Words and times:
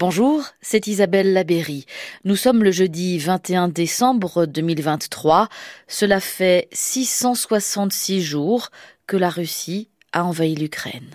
Bonjour, 0.00 0.44
c'est 0.62 0.86
Isabelle 0.86 1.34
Labéry. 1.34 1.84
Nous 2.24 2.34
sommes 2.34 2.64
le 2.64 2.70
jeudi 2.70 3.18
21 3.18 3.68
décembre 3.68 4.46
2023. 4.46 5.48
Cela 5.88 6.20
fait 6.20 6.68
666 6.72 8.22
jours 8.22 8.70
que 9.06 9.18
la 9.18 9.28
Russie 9.28 9.90
a 10.14 10.24
envahi 10.24 10.54
l'Ukraine. 10.54 11.10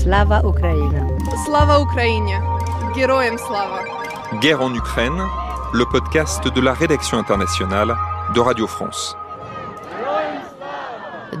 Slava 0.00 0.42
Ukraine. 0.44 1.16
Slava 1.44 1.80
Ukraine. 1.80 2.26
Guerre 4.40 4.62
en 4.62 4.74
Ukraine, 4.74 5.22
le 5.72 5.84
podcast 5.84 6.52
de 6.52 6.60
la 6.60 6.74
rédaction 6.74 7.18
internationale 7.18 7.96
de 8.34 8.40
Radio 8.40 8.66
France. 8.66 9.16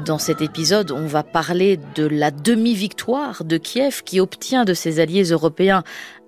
Dans 0.04 0.18
cet 0.18 0.40
épisode, 0.42 0.90
on 0.92 1.06
va 1.06 1.22
parler 1.22 1.80
de 1.96 2.06
la 2.06 2.30
demi-victoire 2.30 3.44
de 3.44 3.56
Kiev 3.56 4.02
qui 4.04 4.20
obtient 4.20 4.64
de 4.64 4.74
ses 4.74 5.00
alliés 5.00 5.24
européens 5.24 5.82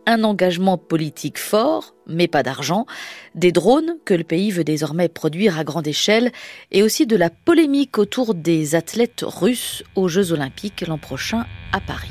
un 0.09 0.25
engagement 0.25 0.79
politique 0.79 1.39
fort, 1.39 1.95
mais 2.07 2.29
pas 2.29 2.43
d'argent, 2.43 2.87
des 3.35 3.53
drones 3.53 3.97
que 4.07 4.15
le 4.15 4.25
pays 4.25 4.51
veut 4.51 4.65
désormais 4.65 5.09
produire 5.09 5.59
à 5.59 5.65
grande 5.65 5.87
échelle, 5.87 6.33
et 6.73 6.83
aussi 6.83 7.07
de 7.07 7.15
la 7.15 7.29
polémique 7.29 7.99
autour 7.99 8.35
des 8.35 8.75
athlètes 8.75 9.23
russes 9.23 9.85
aux 9.97 10.09
Jeux 10.09 10.33
olympiques 10.33 10.85
l'an 10.89 10.97
prochain 10.97 11.45
à 11.73 11.81
Paris. 11.81 12.09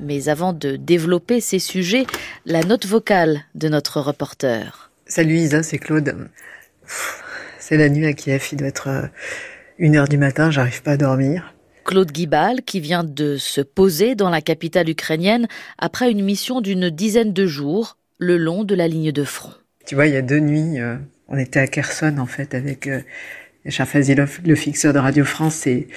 Mais 0.00 0.28
avant 0.28 0.52
de 0.52 0.74
développer 0.74 1.40
ces 1.40 1.60
sujets, 1.60 2.06
la 2.44 2.64
note 2.64 2.86
vocale 2.86 3.42
de 3.54 3.68
notre 3.68 4.00
reporter. 4.00 4.90
Salut 5.06 5.36
Isa, 5.36 5.62
c'est 5.62 5.78
Claude. 5.78 6.28
C'est 7.60 7.76
la 7.76 7.88
nuit 7.88 8.06
à 8.06 8.14
Kiev, 8.14 8.44
il 8.50 8.58
doit 8.58 8.68
être 8.68 8.88
euh, 8.88 9.06
une 9.78 9.96
heure 9.96 10.08
du 10.08 10.18
matin, 10.18 10.50
j'arrive 10.50 10.82
pas 10.82 10.92
à 10.92 10.96
dormir. 10.96 11.54
Claude 11.88 12.12
Guibal, 12.12 12.60
qui 12.66 12.80
vient 12.80 13.02
de 13.02 13.38
se 13.38 13.62
poser 13.62 14.14
dans 14.14 14.28
la 14.28 14.42
capitale 14.42 14.90
ukrainienne 14.90 15.48
après 15.78 16.10
une 16.10 16.22
mission 16.22 16.60
d'une 16.60 16.90
dizaine 16.90 17.32
de 17.32 17.46
jours 17.46 17.96
le 18.18 18.36
long 18.36 18.62
de 18.62 18.74
la 18.74 18.88
ligne 18.88 19.10
de 19.10 19.24
front. 19.24 19.54
Tu 19.86 19.94
vois, 19.94 20.06
il 20.06 20.12
y 20.12 20.18
a 20.18 20.22
deux 20.22 20.38
nuits, 20.38 20.78
euh, 20.78 20.96
on 21.28 21.38
était 21.38 21.60
à 21.60 21.66
Kherson 21.66 22.18
en 22.18 22.26
fait 22.26 22.54
avec 22.54 22.88
euh, 22.88 23.00
Fazilov, 23.70 24.40
le 24.44 24.54
fixeur 24.54 24.92
de 24.92 24.98
Radio 24.98 25.24
France 25.24 25.66
et, 25.66 25.88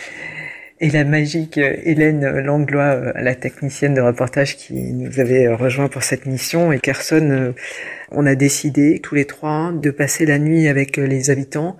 la 0.80 1.04
magique 1.04 1.58
euh, 1.58 1.76
Hélène 1.84 2.26
Langlois, 2.40 2.96
euh, 2.96 3.12
la 3.18 3.36
technicienne 3.36 3.94
de 3.94 4.00
reportage 4.00 4.56
qui 4.56 4.94
nous 4.94 5.20
avait 5.20 5.54
rejoint 5.54 5.90
pour 5.90 6.04
cette 6.04 6.26
mission. 6.26 6.72
Et 6.72 6.80
Kherson, 6.80 7.54
on 8.12 8.26
a 8.26 8.36
décidé 8.36 9.02
tous 9.04 9.16
les 9.16 9.26
trois 9.26 9.74
de 9.74 9.92
passer 9.92 10.26
la 10.26 10.40
nuit 10.40 10.70
avec 10.70 10.96
les 10.96 11.30
habitants 11.32 11.76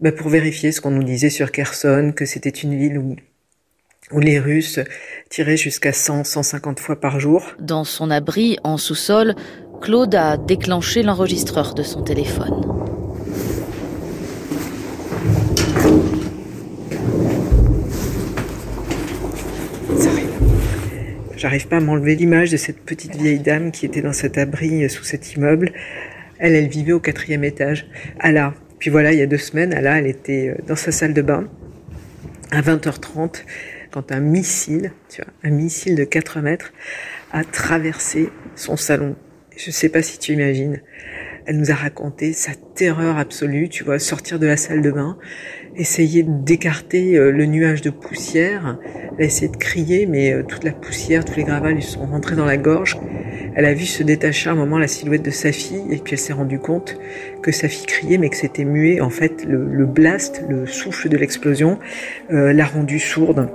bah, 0.00 0.12
pour 0.12 0.28
vérifier 0.28 0.72
ce 0.72 0.80
qu'on 0.80 0.90
nous 0.90 1.02
disait 1.02 1.30
sur 1.30 1.52
Kherson, 1.52 2.12
que 2.14 2.24
c'était 2.24 2.50
une 2.50 2.76
ville 2.76 2.98
où 2.98 3.16
où 4.12 4.18
les 4.18 4.38
Russes 4.38 4.80
tiraient 5.28 5.56
jusqu'à 5.56 5.92
100, 5.92 6.24
150 6.24 6.80
fois 6.80 7.00
par 7.00 7.20
jour. 7.20 7.44
Dans 7.60 7.84
son 7.84 8.10
abri, 8.10 8.58
en 8.64 8.76
sous-sol, 8.76 9.34
Claude 9.80 10.14
a 10.14 10.36
déclenché 10.36 11.02
l'enregistreur 11.02 11.74
de 11.74 11.82
son 11.82 12.02
téléphone. 12.02 12.66
J'arrive 21.36 21.68
pas 21.68 21.78
à 21.78 21.80
m'enlever 21.80 22.16
l'image 22.16 22.50
de 22.50 22.58
cette 22.58 22.80
petite 22.80 23.16
vieille 23.16 23.38
dame 23.38 23.72
qui 23.72 23.86
était 23.86 24.02
dans 24.02 24.12
cet 24.12 24.36
abri 24.36 24.90
sous 24.90 25.04
cet 25.04 25.34
immeuble. 25.34 25.72
Elle, 26.38 26.54
elle 26.54 26.68
vivait 26.68 26.92
au 26.92 27.00
quatrième 27.00 27.44
étage. 27.44 27.86
Allah, 28.18 28.52
puis 28.80 28.90
voilà, 28.90 29.12
il 29.12 29.18
y 29.18 29.22
a 29.22 29.26
deux 29.26 29.38
semaines, 29.38 29.70
là, 29.70 29.98
elle 29.98 30.06
était 30.06 30.48
euh, 30.48 30.62
dans 30.66 30.74
sa 30.74 30.90
salle 30.90 31.14
de 31.14 31.22
bain 31.22 31.46
à 32.50 32.62
20h30 32.62 33.44
quand 33.92 34.10
un 34.10 34.20
missile, 34.20 34.92
tu 35.08 35.22
vois, 35.22 35.32
un 35.44 35.50
missile 35.50 35.94
de 35.94 36.04
4 36.04 36.40
mètres 36.40 36.72
a 37.30 37.44
traversé 37.44 38.30
son 38.56 38.76
salon. 38.76 39.14
Je 39.56 39.68
ne 39.68 39.72
sais 39.72 39.90
pas 39.90 40.02
si 40.02 40.18
tu 40.18 40.32
imagines. 40.32 40.80
Elle 41.50 41.56
nous 41.56 41.72
a 41.72 41.74
raconté 41.74 42.32
sa 42.32 42.52
terreur 42.54 43.18
absolue, 43.18 43.68
tu 43.68 43.82
vois, 43.82 43.98
sortir 43.98 44.38
de 44.38 44.46
la 44.46 44.56
salle 44.56 44.82
de 44.82 44.92
bain, 44.92 45.18
essayer 45.74 46.22
d'écarter 46.22 47.16
euh, 47.16 47.32
le 47.32 47.44
nuage 47.44 47.82
de 47.82 47.90
poussière. 47.90 48.78
Elle 49.18 49.24
a 49.24 49.26
essayé 49.26 49.48
de 49.48 49.56
crier, 49.56 50.06
mais 50.06 50.32
euh, 50.32 50.44
toute 50.44 50.62
la 50.62 50.70
poussière, 50.70 51.24
tous 51.24 51.34
les 51.34 51.42
gravats 51.42 51.72
lui 51.72 51.82
sont 51.82 52.06
rentrés 52.06 52.36
dans 52.36 52.44
la 52.44 52.56
gorge. 52.56 52.98
Elle 53.56 53.64
a 53.64 53.74
vu 53.74 53.84
se 53.84 54.04
détacher 54.04 54.48
un 54.48 54.54
moment 54.54 54.78
la 54.78 54.86
silhouette 54.86 55.24
de 55.24 55.32
sa 55.32 55.50
fille, 55.50 55.82
et 55.90 55.96
puis 55.96 56.12
elle 56.12 56.20
s'est 56.20 56.32
rendue 56.32 56.60
compte 56.60 56.96
que 57.42 57.50
sa 57.50 57.66
fille 57.66 57.86
criait, 57.86 58.18
mais 58.18 58.28
que 58.28 58.36
c'était 58.36 58.64
muet. 58.64 59.00
En 59.00 59.10
fait, 59.10 59.44
le, 59.44 59.86
blast, 59.86 60.44
le 60.48 60.66
souffle 60.66 61.08
de 61.08 61.16
l'explosion, 61.16 61.80
euh, 62.30 62.52
l'a 62.52 62.66
rendue 62.66 63.00
sourde. 63.00 63.48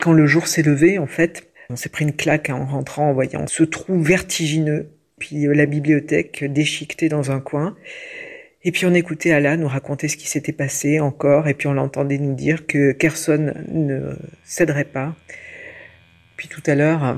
Quand 0.00 0.12
le 0.12 0.24
jour 0.24 0.46
s'est 0.46 0.62
levé, 0.62 1.00
en 1.00 1.08
fait, 1.08 1.50
on 1.68 1.74
s'est 1.74 1.88
pris 1.88 2.04
une 2.04 2.14
claque 2.14 2.48
en 2.48 2.64
rentrant, 2.64 3.10
en 3.10 3.12
voyant 3.12 3.44
ce 3.48 3.64
trou 3.64 4.00
vertigineux 4.00 4.90
puis 5.18 5.46
euh, 5.46 5.54
la 5.54 5.66
bibliothèque 5.66 6.44
déchiquetée 6.44 7.08
dans 7.08 7.30
un 7.30 7.40
coin. 7.40 7.76
Et 8.64 8.72
puis 8.72 8.86
on 8.86 8.94
écoutait 8.94 9.32
Ala 9.32 9.56
nous 9.56 9.68
raconter 9.68 10.08
ce 10.08 10.16
qui 10.16 10.28
s'était 10.28 10.52
passé 10.52 11.00
encore, 11.00 11.48
et 11.48 11.54
puis 11.54 11.68
on 11.68 11.72
l'entendait 11.72 12.18
nous 12.18 12.34
dire 12.34 12.66
que 12.66 12.92
Kherson 12.92 13.54
ne 13.68 14.16
céderait 14.44 14.84
pas. 14.84 15.14
Puis 16.36 16.48
tout 16.48 16.62
à 16.66 16.74
l'heure, 16.74 17.16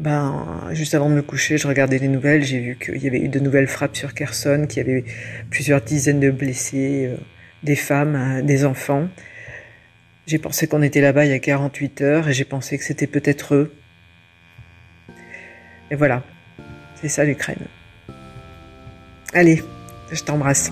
ben, 0.00 0.70
juste 0.72 0.94
avant 0.94 1.10
de 1.10 1.14
me 1.14 1.20
coucher, 1.20 1.58
je 1.58 1.68
regardais 1.68 1.98
les 1.98 2.08
nouvelles, 2.08 2.42
j'ai 2.42 2.58
vu 2.58 2.78
qu'il 2.82 2.96
y 2.96 3.06
avait 3.06 3.20
eu 3.20 3.28
de 3.28 3.38
nouvelles 3.38 3.66
frappes 3.68 3.96
sur 3.96 4.14
Kherson, 4.14 4.66
qu'il 4.66 4.78
y 4.78 4.90
avait 4.90 5.04
plusieurs 5.50 5.82
dizaines 5.82 6.20
de 6.20 6.30
blessés, 6.30 7.06
euh, 7.06 7.16
des 7.62 7.76
femmes, 7.76 8.16
euh, 8.16 8.42
des 8.42 8.64
enfants. 8.64 9.08
J'ai 10.26 10.38
pensé 10.38 10.66
qu'on 10.66 10.80
était 10.80 11.02
là-bas 11.02 11.26
il 11.26 11.30
y 11.32 11.34
a 11.34 11.38
48 11.38 12.00
heures, 12.00 12.28
et 12.30 12.32
j'ai 12.32 12.46
pensé 12.46 12.78
que 12.78 12.84
c'était 12.84 13.06
peut-être 13.06 13.54
eux. 13.54 13.74
Et 15.90 15.96
voilà, 15.96 16.24
c'est 17.00 17.08
ça 17.08 17.24
l'Ukraine. 17.24 17.66
Allez, 19.32 19.62
je 20.12 20.22
t'embrasse. 20.22 20.70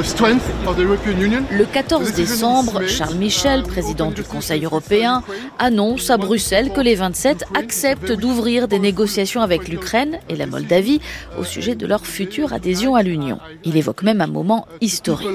Le 0.00 1.64
14 1.64 2.14
décembre, 2.14 2.86
Charles 2.86 3.16
Michel, 3.16 3.64
président 3.64 4.10
du 4.10 4.22
Conseil 4.22 4.64
européen, 4.64 5.22
annonce 5.58 6.08
à 6.08 6.16
Bruxelles 6.16 6.72
que 6.72 6.80
les 6.80 6.94
27 6.94 7.44
acceptent 7.54 8.12
d'ouvrir 8.12 8.66
des 8.66 8.78
négociations 8.78 9.42
avec 9.42 9.68
l'Ukraine 9.68 10.18
et 10.30 10.36
la 10.36 10.46
Moldavie 10.46 11.02
au 11.38 11.44
sujet 11.44 11.74
de 11.74 11.86
leur 11.86 12.06
future 12.06 12.54
adhésion 12.54 12.94
à 12.94 13.02
l'Union. 13.02 13.40
Il 13.64 13.76
évoque 13.76 14.02
même 14.02 14.22
un 14.22 14.26
moment 14.26 14.66
historique. 14.80 15.28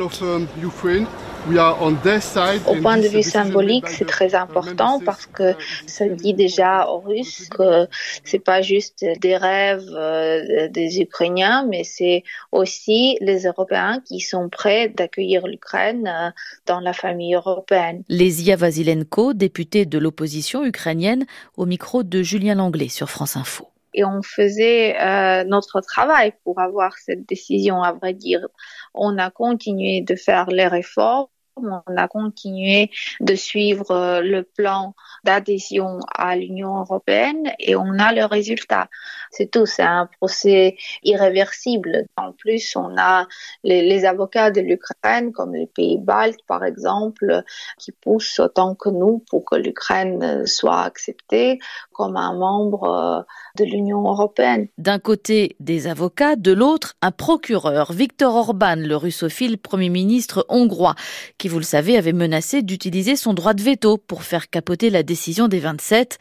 Au 1.48 2.76
point 2.82 2.98
de 2.98 3.08
vue 3.08 3.22
symbolique, 3.24 3.88
c'est 3.88 4.06
très 4.06 4.34
important 4.34 5.00
parce 5.00 5.28
que 5.28 5.54
ça 5.86 6.08
dit 6.08 6.34
déjà 6.34 6.88
aux 6.90 7.00
Russes 7.00 7.48
que 7.50 7.88
c'est 8.24 8.40
pas 8.40 8.62
juste 8.62 9.06
des 9.22 9.38
rêves 9.38 9.88
euh, 9.94 10.68
des 10.70 11.00
Ukrainiens, 11.00 11.66
mais 11.70 11.84
c'est 11.84 12.24
aussi 12.52 13.18
les 13.22 13.44
Européens 13.44 14.02
qui 14.06 14.20
sont 14.20 14.50
prêts 14.50 14.90
d'accueillir 14.90 15.46
l'Ukraine 15.48 16.08
euh, 16.08 16.32
dans 16.66 16.80
la 16.80 16.94
famille 16.94 17.36
européenne. 17.36 18.04
Lesia 18.10 18.56
Vasilenko, 18.56 19.34
députée 19.34 19.86
de 19.86 20.00
l'opposition 20.00 20.66
ukrainienne, 20.66 21.26
au 21.58 21.66
micro 21.66 22.04
de 22.04 22.24
Julien 22.24 22.56
Langlais 22.56 22.90
sur 22.90 23.10
France 23.10 23.38
Info 23.38 23.68
et 23.96 24.04
on 24.04 24.22
faisait 24.22 25.02
euh, 25.02 25.46
notre 25.46 25.80
travail 25.80 26.34
pour 26.44 26.60
avoir 26.60 26.98
cette 26.98 27.26
décision, 27.28 27.82
à 27.82 27.94
vrai 27.94 28.14
dire. 28.14 28.46
On 28.94 29.18
a 29.18 29.32
continué 29.32 30.02
de 30.02 30.16
faire 30.16 30.48
les 30.48 30.68
réformes 30.68 31.28
on 31.58 31.98
a 31.98 32.08
continué 32.08 32.92
de 33.20 33.36
suivre 33.36 33.92
euh, 33.92 34.22
le 34.22 34.44
plan 34.44 34.94
d'adhésion 35.24 36.00
à 36.14 36.36
l'Union 36.36 36.80
européenne 36.80 37.52
et 37.60 37.76
on 37.76 37.98
a 38.00 38.12
le 38.14 38.26
résultat. 38.26 38.90
C'est 39.32 39.50
tout, 39.50 39.66
c'est 39.66 39.84
un 39.84 40.08
procès 40.20 40.78
irréversible. 41.04 42.06
En 42.18 42.32
plus, 42.32 42.76
on 42.76 42.98
a 42.98 43.28
les, 43.64 44.06
avocats 44.06 44.52
de 44.52 44.62
l'Ukraine, 44.62 45.32
comme 45.32 45.54
les 45.54 45.68
pays 45.68 45.98
baltes 45.98 46.42
par 46.48 46.64
exemple, 46.64 47.44
qui 47.80 47.92
poussent 47.92 48.40
autant 48.40 48.76
que 48.76 48.90
nous 48.90 49.24
pour 49.30 49.46
que 49.46 49.56
l'Ukraine 49.56 50.46
soit 50.46 50.82
acceptée 50.82 51.60
comme 51.92 52.18
un 52.18 52.34
membre 52.34 52.84
euh, 52.84 53.22
de 53.58 53.64
l'Union 53.64 54.02
européenne. 54.02 54.68
D'un 54.78 55.00
côté, 55.00 55.56
des 55.60 55.88
avocats, 55.88 56.36
de 56.36 56.52
l'autre, 56.52 56.94
un 57.02 57.12
procureur, 57.12 57.94
Viktor 57.94 58.36
Orban, 58.36 58.76
le 58.78 58.96
russophile 58.96 59.58
Premier 59.58 59.90
ministre 59.90 60.46
hongrois, 60.50 60.96
qui, 61.38 61.45
vous 61.48 61.60
le 61.60 61.64
savez, 61.64 61.98
avait 61.98 62.14
menacé 62.14 62.62
d'utiliser 62.62 63.16
son 63.16 63.34
droit 63.34 63.54
de 63.54 63.62
veto 63.62 63.98
pour 63.98 64.24
faire 64.24 64.50
capoter 64.50 64.90
la 64.90 65.04
décision 65.04 65.48
des 65.48 65.60
27. 65.60 66.18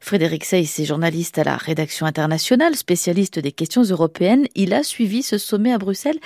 Frédéric 0.00 0.44
Seyss 0.44 0.78
est 0.78 0.84
journaliste 0.84 1.38
à 1.38 1.44
la 1.44 1.56
rédaction 1.56 2.06
internationale, 2.06 2.76
spécialiste 2.76 3.38
des 3.38 3.52
questions 3.52 3.82
européennes. 3.82 4.46
Il 4.54 4.72
a 4.74 4.82
suivi 4.82 5.22
ce 5.22 5.38
sommet 5.38 5.72
à 5.72 5.78
Bruxelles 5.78 6.20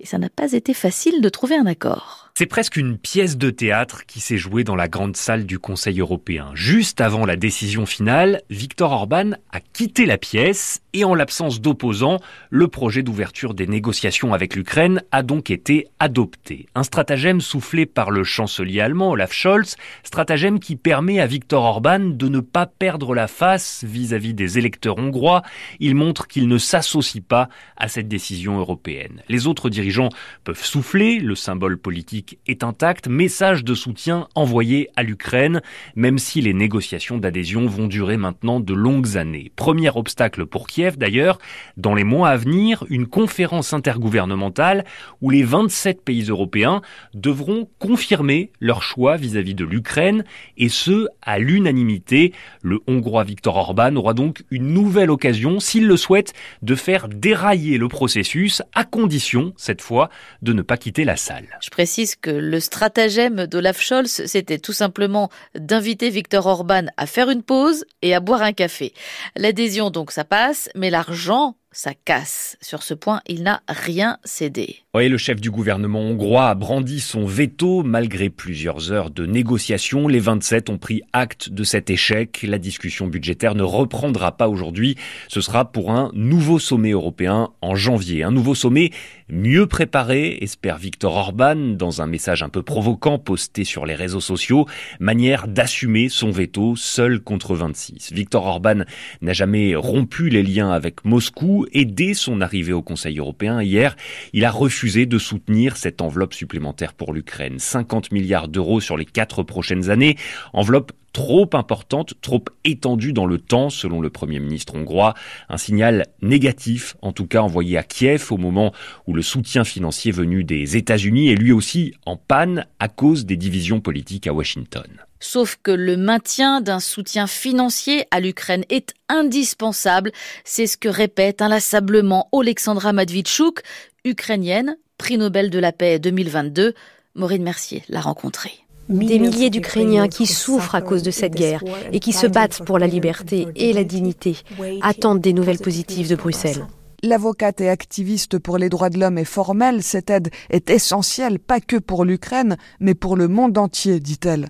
et 0.00 0.06
ça 0.06 0.18
n'a 0.18 0.30
pas 0.30 0.52
été 0.52 0.74
facile 0.74 1.20
de 1.20 1.28
trouver 1.28 1.56
un 1.56 1.66
accord. 1.66 2.25
C'est 2.38 2.44
presque 2.44 2.76
une 2.76 2.98
pièce 2.98 3.38
de 3.38 3.48
théâtre 3.48 4.04
qui 4.04 4.20
s'est 4.20 4.36
jouée 4.36 4.62
dans 4.62 4.76
la 4.76 4.88
grande 4.88 5.16
salle 5.16 5.46
du 5.46 5.58
Conseil 5.58 6.00
européen. 6.00 6.50
Juste 6.52 7.00
avant 7.00 7.24
la 7.24 7.36
décision 7.36 7.86
finale, 7.86 8.42
Viktor 8.50 8.92
Orban 8.92 9.30
a 9.52 9.60
quitté 9.60 10.04
la 10.04 10.18
pièce 10.18 10.82
et 10.92 11.04
en 11.04 11.14
l'absence 11.14 11.62
d'opposants, 11.62 12.20
le 12.50 12.68
projet 12.68 13.02
d'ouverture 13.02 13.54
des 13.54 13.66
négociations 13.66 14.34
avec 14.34 14.54
l'Ukraine 14.54 15.02
a 15.12 15.22
donc 15.22 15.50
été 15.50 15.88
adopté. 15.98 16.66
Un 16.74 16.82
stratagème 16.82 17.40
soufflé 17.40 17.86
par 17.86 18.10
le 18.10 18.22
chancelier 18.22 18.80
allemand 18.80 19.12
Olaf 19.12 19.32
Scholz, 19.32 19.76
stratagème 20.04 20.60
qui 20.60 20.76
permet 20.76 21.20
à 21.20 21.26
Viktor 21.26 21.64
Orban 21.64 22.00
de 22.00 22.28
ne 22.28 22.40
pas 22.40 22.66
perdre 22.66 23.14
la 23.14 23.28
face 23.28 23.82
vis-à-vis 23.82 24.34
des 24.34 24.58
électeurs 24.58 24.98
hongrois. 24.98 25.40
Il 25.80 25.94
montre 25.94 26.26
qu'il 26.26 26.48
ne 26.48 26.58
s'associe 26.58 27.24
pas 27.26 27.48
à 27.78 27.88
cette 27.88 28.08
décision 28.08 28.58
européenne. 28.58 29.22
Les 29.30 29.46
autres 29.46 29.70
dirigeants 29.70 30.10
peuvent 30.44 30.62
souffler, 30.62 31.18
le 31.18 31.34
symbole 31.34 31.78
politique 31.78 32.25
est 32.46 32.64
intact, 32.64 33.08
message 33.08 33.64
de 33.64 33.74
soutien 33.74 34.28
envoyé 34.34 34.88
à 34.96 35.02
l'Ukraine, 35.02 35.62
même 35.94 36.18
si 36.18 36.40
les 36.40 36.54
négociations 36.54 37.18
d'adhésion 37.18 37.66
vont 37.66 37.86
durer 37.86 38.16
maintenant 38.16 38.60
de 38.60 38.74
longues 38.74 39.16
années. 39.16 39.52
Premier 39.56 39.90
obstacle 39.94 40.46
pour 40.46 40.66
Kiev 40.66 40.96
d'ailleurs, 40.96 41.38
dans 41.76 41.94
les 41.94 42.04
mois 42.04 42.30
à 42.30 42.36
venir, 42.36 42.84
une 42.88 43.06
conférence 43.06 43.72
intergouvernementale 43.72 44.84
où 45.20 45.30
les 45.30 45.42
27 45.42 46.02
pays 46.02 46.24
européens 46.24 46.82
devront 47.14 47.68
confirmer 47.78 48.50
leur 48.60 48.82
choix 48.82 49.16
vis-à-vis 49.16 49.54
de 49.54 49.64
l'Ukraine, 49.64 50.24
et 50.56 50.68
ce, 50.68 51.06
à 51.22 51.38
l'unanimité. 51.38 52.32
Le 52.62 52.80
Hongrois 52.86 53.24
Viktor 53.24 53.56
Orban 53.56 53.94
aura 53.96 54.14
donc 54.14 54.44
une 54.50 54.72
nouvelle 54.72 55.10
occasion, 55.10 55.60
s'il 55.60 55.86
le 55.86 55.96
souhaite, 55.96 56.32
de 56.62 56.74
faire 56.74 57.08
dérailler 57.08 57.78
le 57.78 57.88
processus, 57.88 58.62
à 58.74 58.84
condition, 58.84 59.52
cette 59.56 59.82
fois, 59.82 60.10
de 60.42 60.52
ne 60.52 60.62
pas 60.62 60.76
quitter 60.76 61.04
la 61.04 61.16
salle. 61.16 61.58
Je 61.62 61.70
précise 61.70 62.15
que 62.20 62.30
le 62.30 62.60
stratagème 62.60 63.46
d'Olaf 63.46 63.80
Scholz, 63.80 64.26
c'était 64.26 64.58
tout 64.58 64.72
simplement 64.72 65.30
d'inviter 65.54 66.10
Viktor 66.10 66.46
Orban 66.46 66.86
à 66.96 67.06
faire 67.06 67.30
une 67.30 67.42
pause 67.42 67.84
et 68.02 68.14
à 68.14 68.20
boire 68.20 68.42
un 68.42 68.52
café. 68.52 68.92
L'adhésion, 69.36 69.90
donc, 69.90 70.12
ça 70.12 70.24
passe, 70.24 70.68
mais 70.74 70.90
l'argent, 70.90 71.56
ça 71.72 71.92
casse. 71.94 72.56
Sur 72.60 72.82
ce 72.82 72.94
point, 72.94 73.20
il 73.26 73.42
n'a 73.42 73.62
rien 73.68 74.18
cédé. 74.24 74.85
Oui, 74.96 75.10
le 75.10 75.18
chef 75.18 75.42
du 75.42 75.50
gouvernement 75.50 76.00
hongrois 76.00 76.48
a 76.48 76.54
brandi 76.54 77.00
son 77.00 77.26
veto 77.26 77.82
malgré 77.82 78.30
plusieurs 78.30 78.92
heures 78.92 79.10
de 79.10 79.26
négociations. 79.26 80.08
Les 80.08 80.20
27 80.20 80.70
ont 80.70 80.78
pris 80.78 81.02
acte 81.12 81.50
de 81.50 81.64
cet 81.64 81.90
échec. 81.90 82.42
La 82.48 82.56
discussion 82.56 83.06
budgétaire 83.06 83.54
ne 83.54 83.62
reprendra 83.62 84.38
pas 84.38 84.48
aujourd'hui. 84.48 84.96
Ce 85.28 85.42
sera 85.42 85.70
pour 85.70 85.90
un 85.90 86.10
nouveau 86.14 86.58
sommet 86.58 86.92
européen 86.92 87.50
en 87.60 87.74
janvier. 87.74 88.22
Un 88.22 88.30
nouveau 88.30 88.54
sommet 88.54 88.90
mieux 89.28 89.66
préparé, 89.66 90.38
espère 90.40 90.78
Viktor 90.78 91.14
Orban 91.14 91.56
dans 91.56 92.00
un 92.00 92.06
message 92.06 92.42
un 92.42 92.48
peu 92.48 92.62
provoquant 92.62 93.18
posté 93.18 93.64
sur 93.64 93.84
les 93.84 93.96
réseaux 93.96 94.20
sociaux. 94.20 94.64
Manière 94.98 95.46
d'assumer 95.46 96.08
son 96.08 96.30
veto 96.30 96.74
seul 96.74 97.20
contre 97.20 97.54
26. 97.54 98.14
Viktor 98.14 98.46
Orban 98.46 98.84
n'a 99.20 99.32
jamais 99.34 99.76
rompu 99.76 100.30
les 100.30 100.42
liens 100.42 100.70
avec 100.70 101.04
Moscou 101.04 101.66
et 101.72 101.84
dès 101.84 102.14
son 102.14 102.40
arrivée 102.40 102.72
au 102.72 102.82
Conseil 102.82 103.18
européen 103.18 103.60
hier, 103.60 103.94
il 104.32 104.46
a 104.46 104.50
refusé 104.50 104.85
de 104.86 105.18
soutenir 105.18 105.76
cette 105.76 106.00
enveloppe 106.00 106.32
supplémentaire 106.32 106.92
pour 106.92 107.12
l'Ukraine. 107.12 107.58
50 107.58 108.12
milliards 108.12 108.46
d'euros 108.46 108.80
sur 108.80 108.96
les 108.96 109.04
quatre 109.04 109.42
prochaines 109.42 109.90
années. 109.90 110.16
Enveloppe 110.52 110.92
trop 111.12 111.50
importante, 111.54 112.14
trop 112.20 112.44
étendue 112.64 113.12
dans 113.12 113.26
le 113.26 113.38
temps, 113.38 113.68
selon 113.68 114.00
le 114.00 114.10
Premier 114.10 114.38
ministre 114.38 114.76
hongrois. 114.76 115.14
Un 115.48 115.56
signal 115.56 116.06
négatif, 116.22 116.96
en 117.02 117.12
tout 117.12 117.26
cas 117.26 117.40
envoyé 117.40 117.76
à 117.76 117.82
Kiev 117.82 118.26
au 118.30 118.36
moment 118.36 118.72
où 119.08 119.14
le 119.14 119.22
soutien 119.22 119.64
financier 119.64 120.12
venu 120.12 120.44
des 120.44 120.76
États-Unis 120.76 121.30
est 121.30 121.36
lui 121.36 121.50
aussi 121.52 121.94
en 122.06 122.16
panne 122.16 122.66
à 122.78 122.88
cause 122.88 123.26
des 123.26 123.36
divisions 123.36 123.80
politiques 123.80 124.28
à 124.28 124.32
Washington. 124.32 124.86
Sauf 125.18 125.58
que 125.62 125.70
le 125.70 125.96
maintien 125.96 126.60
d'un 126.60 126.80
soutien 126.80 127.26
financier 127.26 128.04
à 128.10 128.20
l'Ukraine 128.20 128.64
est 128.68 128.92
indispensable. 129.08 130.12
C'est 130.44 130.66
ce 130.66 130.76
que 130.76 130.88
répète 130.88 131.40
inlassablement 131.40 132.28
Alexandra 132.38 132.92
Madvichuk, 132.92 133.62
ukrainienne, 134.06 134.76
prix 134.98 135.18
Nobel 135.18 135.50
de 135.50 135.58
la 135.58 135.72
paix 135.72 135.98
2022. 135.98 136.74
Maureen 137.14 137.42
Mercier 137.42 137.82
l'a 137.88 138.00
rencontrée. 138.00 138.52
Des 138.88 139.18
milliers 139.18 139.50
d'Ukrainiens 139.50 140.08
qui 140.08 140.26
souffrent 140.26 140.76
à 140.76 140.80
cause 140.80 141.02
de 141.02 141.10
cette 141.10 141.34
guerre 141.34 141.64
et 141.92 141.98
qui 141.98 142.12
se 142.12 142.26
battent 142.26 142.62
pour 142.64 142.78
la 142.78 142.86
liberté 142.86 143.48
et 143.56 143.72
la 143.72 143.82
dignité 143.82 144.36
attendent 144.80 145.20
des 145.20 145.32
nouvelles 145.32 145.58
positives 145.58 146.08
de 146.08 146.14
Bruxelles. 146.14 146.66
L'avocate 147.02 147.60
et 147.60 147.68
activiste 147.68 148.38
pour 148.38 148.58
les 148.58 148.68
droits 148.68 148.90
de 148.90 148.98
l'homme 148.98 149.18
est 149.18 149.24
formelle. 149.24 149.82
Cette 149.82 150.08
aide 150.08 150.30
est 150.50 150.70
essentielle, 150.70 151.38
pas 151.38 151.60
que 151.60 151.76
pour 151.76 152.04
l'Ukraine, 152.04 152.56
mais 152.80 152.94
pour 152.94 153.16
le 153.16 153.28
monde 153.28 153.58
entier, 153.58 154.00
dit-elle. 154.00 154.48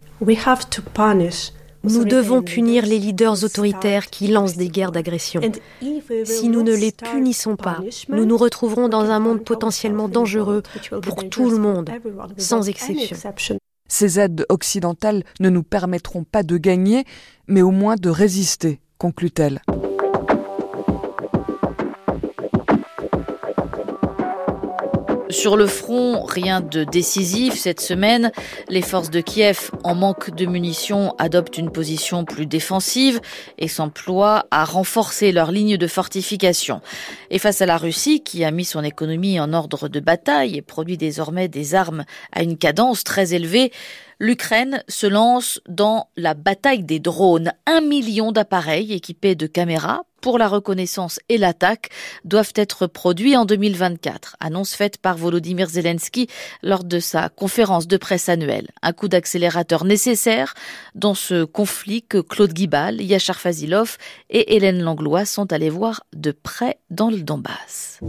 Nous 1.86 2.04
devons 2.04 2.42
punir 2.42 2.84
les 2.84 2.98
leaders 2.98 3.44
autoritaires 3.44 4.06
qui 4.08 4.28
lancent 4.28 4.56
des 4.56 4.68
guerres 4.68 4.92
d'agression. 4.92 5.40
Si 6.24 6.48
nous 6.48 6.62
ne 6.62 6.74
les 6.74 6.92
punissons 6.92 7.56
pas, 7.56 7.80
nous 8.08 8.24
nous 8.24 8.36
retrouverons 8.36 8.88
dans 8.88 9.10
un 9.10 9.18
monde 9.18 9.44
potentiellement 9.44 10.08
dangereux 10.08 10.62
pour 11.02 11.28
tout 11.28 11.50
le 11.50 11.58
monde, 11.58 11.90
sans 12.36 12.68
exception. 12.68 13.16
Ces 13.88 14.18
aides 14.18 14.44
occidentales 14.48 15.22
ne 15.38 15.48
nous 15.48 15.62
permettront 15.62 16.24
pas 16.24 16.42
de 16.42 16.56
gagner, 16.56 17.04
mais 17.46 17.62
au 17.62 17.70
moins 17.70 17.94
de 17.94 18.10
résister, 18.10 18.80
conclut-elle. 18.98 19.62
Sur 25.36 25.58
le 25.58 25.66
front, 25.66 26.24
rien 26.24 26.62
de 26.62 26.82
décisif 26.82 27.56
cette 27.56 27.82
semaine. 27.82 28.32
Les 28.70 28.80
forces 28.80 29.10
de 29.10 29.20
Kiev, 29.20 29.70
en 29.84 29.94
manque 29.94 30.34
de 30.34 30.46
munitions, 30.46 31.14
adoptent 31.18 31.58
une 31.58 31.70
position 31.70 32.24
plus 32.24 32.46
défensive 32.46 33.20
et 33.58 33.68
s'emploient 33.68 34.46
à 34.50 34.64
renforcer 34.64 35.32
leur 35.32 35.52
ligne 35.52 35.76
de 35.76 35.86
fortification. 35.86 36.80
Et 37.30 37.38
face 37.38 37.60
à 37.60 37.66
la 37.66 37.76
Russie, 37.76 38.22
qui 38.22 38.44
a 38.44 38.50
mis 38.50 38.64
son 38.64 38.82
économie 38.82 39.38
en 39.38 39.52
ordre 39.52 39.88
de 39.88 40.00
bataille 40.00 40.56
et 40.56 40.62
produit 40.62 40.96
désormais 40.96 41.48
des 41.48 41.74
armes 41.74 42.06
à 42.32 42.42
une 42.42 42.56
cadence 42.56 43.04
très 43.04 43.34
élevée, 43.34 43.72
l'Ukraine 44.18 44.82
se 44.88 45.06
lance 45.06 45.60
dans 45.68 46.08
la 46.16 46.32
bataille 46.32 46.82
des 46.82 46.98
drones. 46.98 47.52
Un 47.66 47.82
million 47.82 48.32
d'appareils 48.32 48.94
équipés 48.94 49.34
de 49.34 49.46
caméras 49.46 50.00
pour 50.26 50.38
la 50.38 50.48
reconnaissance 50.48 51.20
et 51.28 51.38
l'attaque 51.38 51.90
doivent 52.24 52.52
être 52.56 52.88
produits 52.88 53.36
en 53.36 53.44
2024. 53.44 54.34
Annonce 54.40 54.74
faite 54.74 54.98
par 54.98 55.16
Volodymyr 55.16 55.68
Zelensky 55.68 56.26
lors 56.64 56.82
de 56.82 56.98
sa 56.98 57.28
conférence 57.28 57.86
de 57.86 57.96
presse 57.96 58.28
annuelle. 58.28 58.66
Un 58.82 58.92
coup 58.92 59.06
d'accélérateur 59.06 59.84
nécessaire 59.84 60.54
dans 60.96 61.14
ce 61.14 61.44
conflit 61.44 62.02
que 62.02 62.18
Claude 62.18 62.52
Guibal, 62.52 63.00
Yachar 63.00 63.38
Fazilov 63.38 63.98
et 64.28 64.56
Hélène 64.56 64.82
Langlois 64.82 65.26
sont 65.26 65.52
allés 65.52 65.70
voir 65.70 66.02
de 66.12 66.32
près 66.32 66.78
dans 66.90 67.08
le 67.08 67.18
Donbass. 67.18 68.00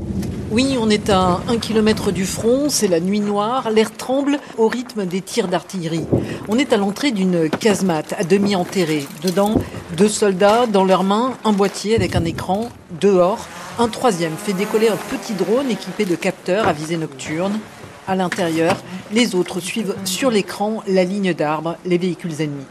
Oui, 0.49 0.75
on 0.79 0.89
est 0.89 1.11
à 1.11 1.41
un 1.47 1.57
kilomètre 1.59 2.11
du 2.11 2.25
front, 2.25 2.69
c'est 2.69 2.87
la 2.87 2.99
nuit 2.99 3.19
noire, 3.19 3.69
l'air 3.69 3.91
tremble 3.91 4.39
au 4.57 4.67
rythme 4.67 5.05
des 5.05 5.21
tirs 5.21 5.49
d'artillerie. 5.49 6.05
On 6.47 6.57
est 6.57 6.73
à 6.73 6.77
l'entrée 6.77 7.11
d'une 7.11 7.47
casemate 7.49 8.15
à 8.17 8.23
demi 8.23 8.55
enterrée. 8.55 9.05
Dedans, 9.23 9.61
deux 9.97 10.09
soldats, 10.09 10.65
dans 10.65 10.85
leurs 10.85 11.03
mains, 11.03 11.33
un 11.43 11.51
boîtier 11.51 11.95
avec 11.95 12.06
un 12.15 12.25
écran. 12.25 12.69
Dehors, 13.01 13.47
un 13.79 13.87
troisième 13.87 14.35
fait 14.37 14.53
décoller 14.53 14.89
un 14.89 14.97
petit 14.97 15.33
drone 15.33 15.69
équipé 15.69 16.05
de 16.05 16.15
capteurs 16.15 16.67
à 16.67 16.73
visée 16.73 16.97
nocturne. 16.97 17.59
À 18.07 18.15
l'intérieur, 18.15 18.77
les 19.11 19.35
autres 19.35 19.59
suivent 19.59 19.95
sur 20.05 20.31
l'écran 20.31 20.81
la 20.87 21.03
ligne 21.03 21.33
d'arbres, 21.33 21.75
les 21.83 21.97
véhicules 21.97 22.41
ennemis. 22.41 22.65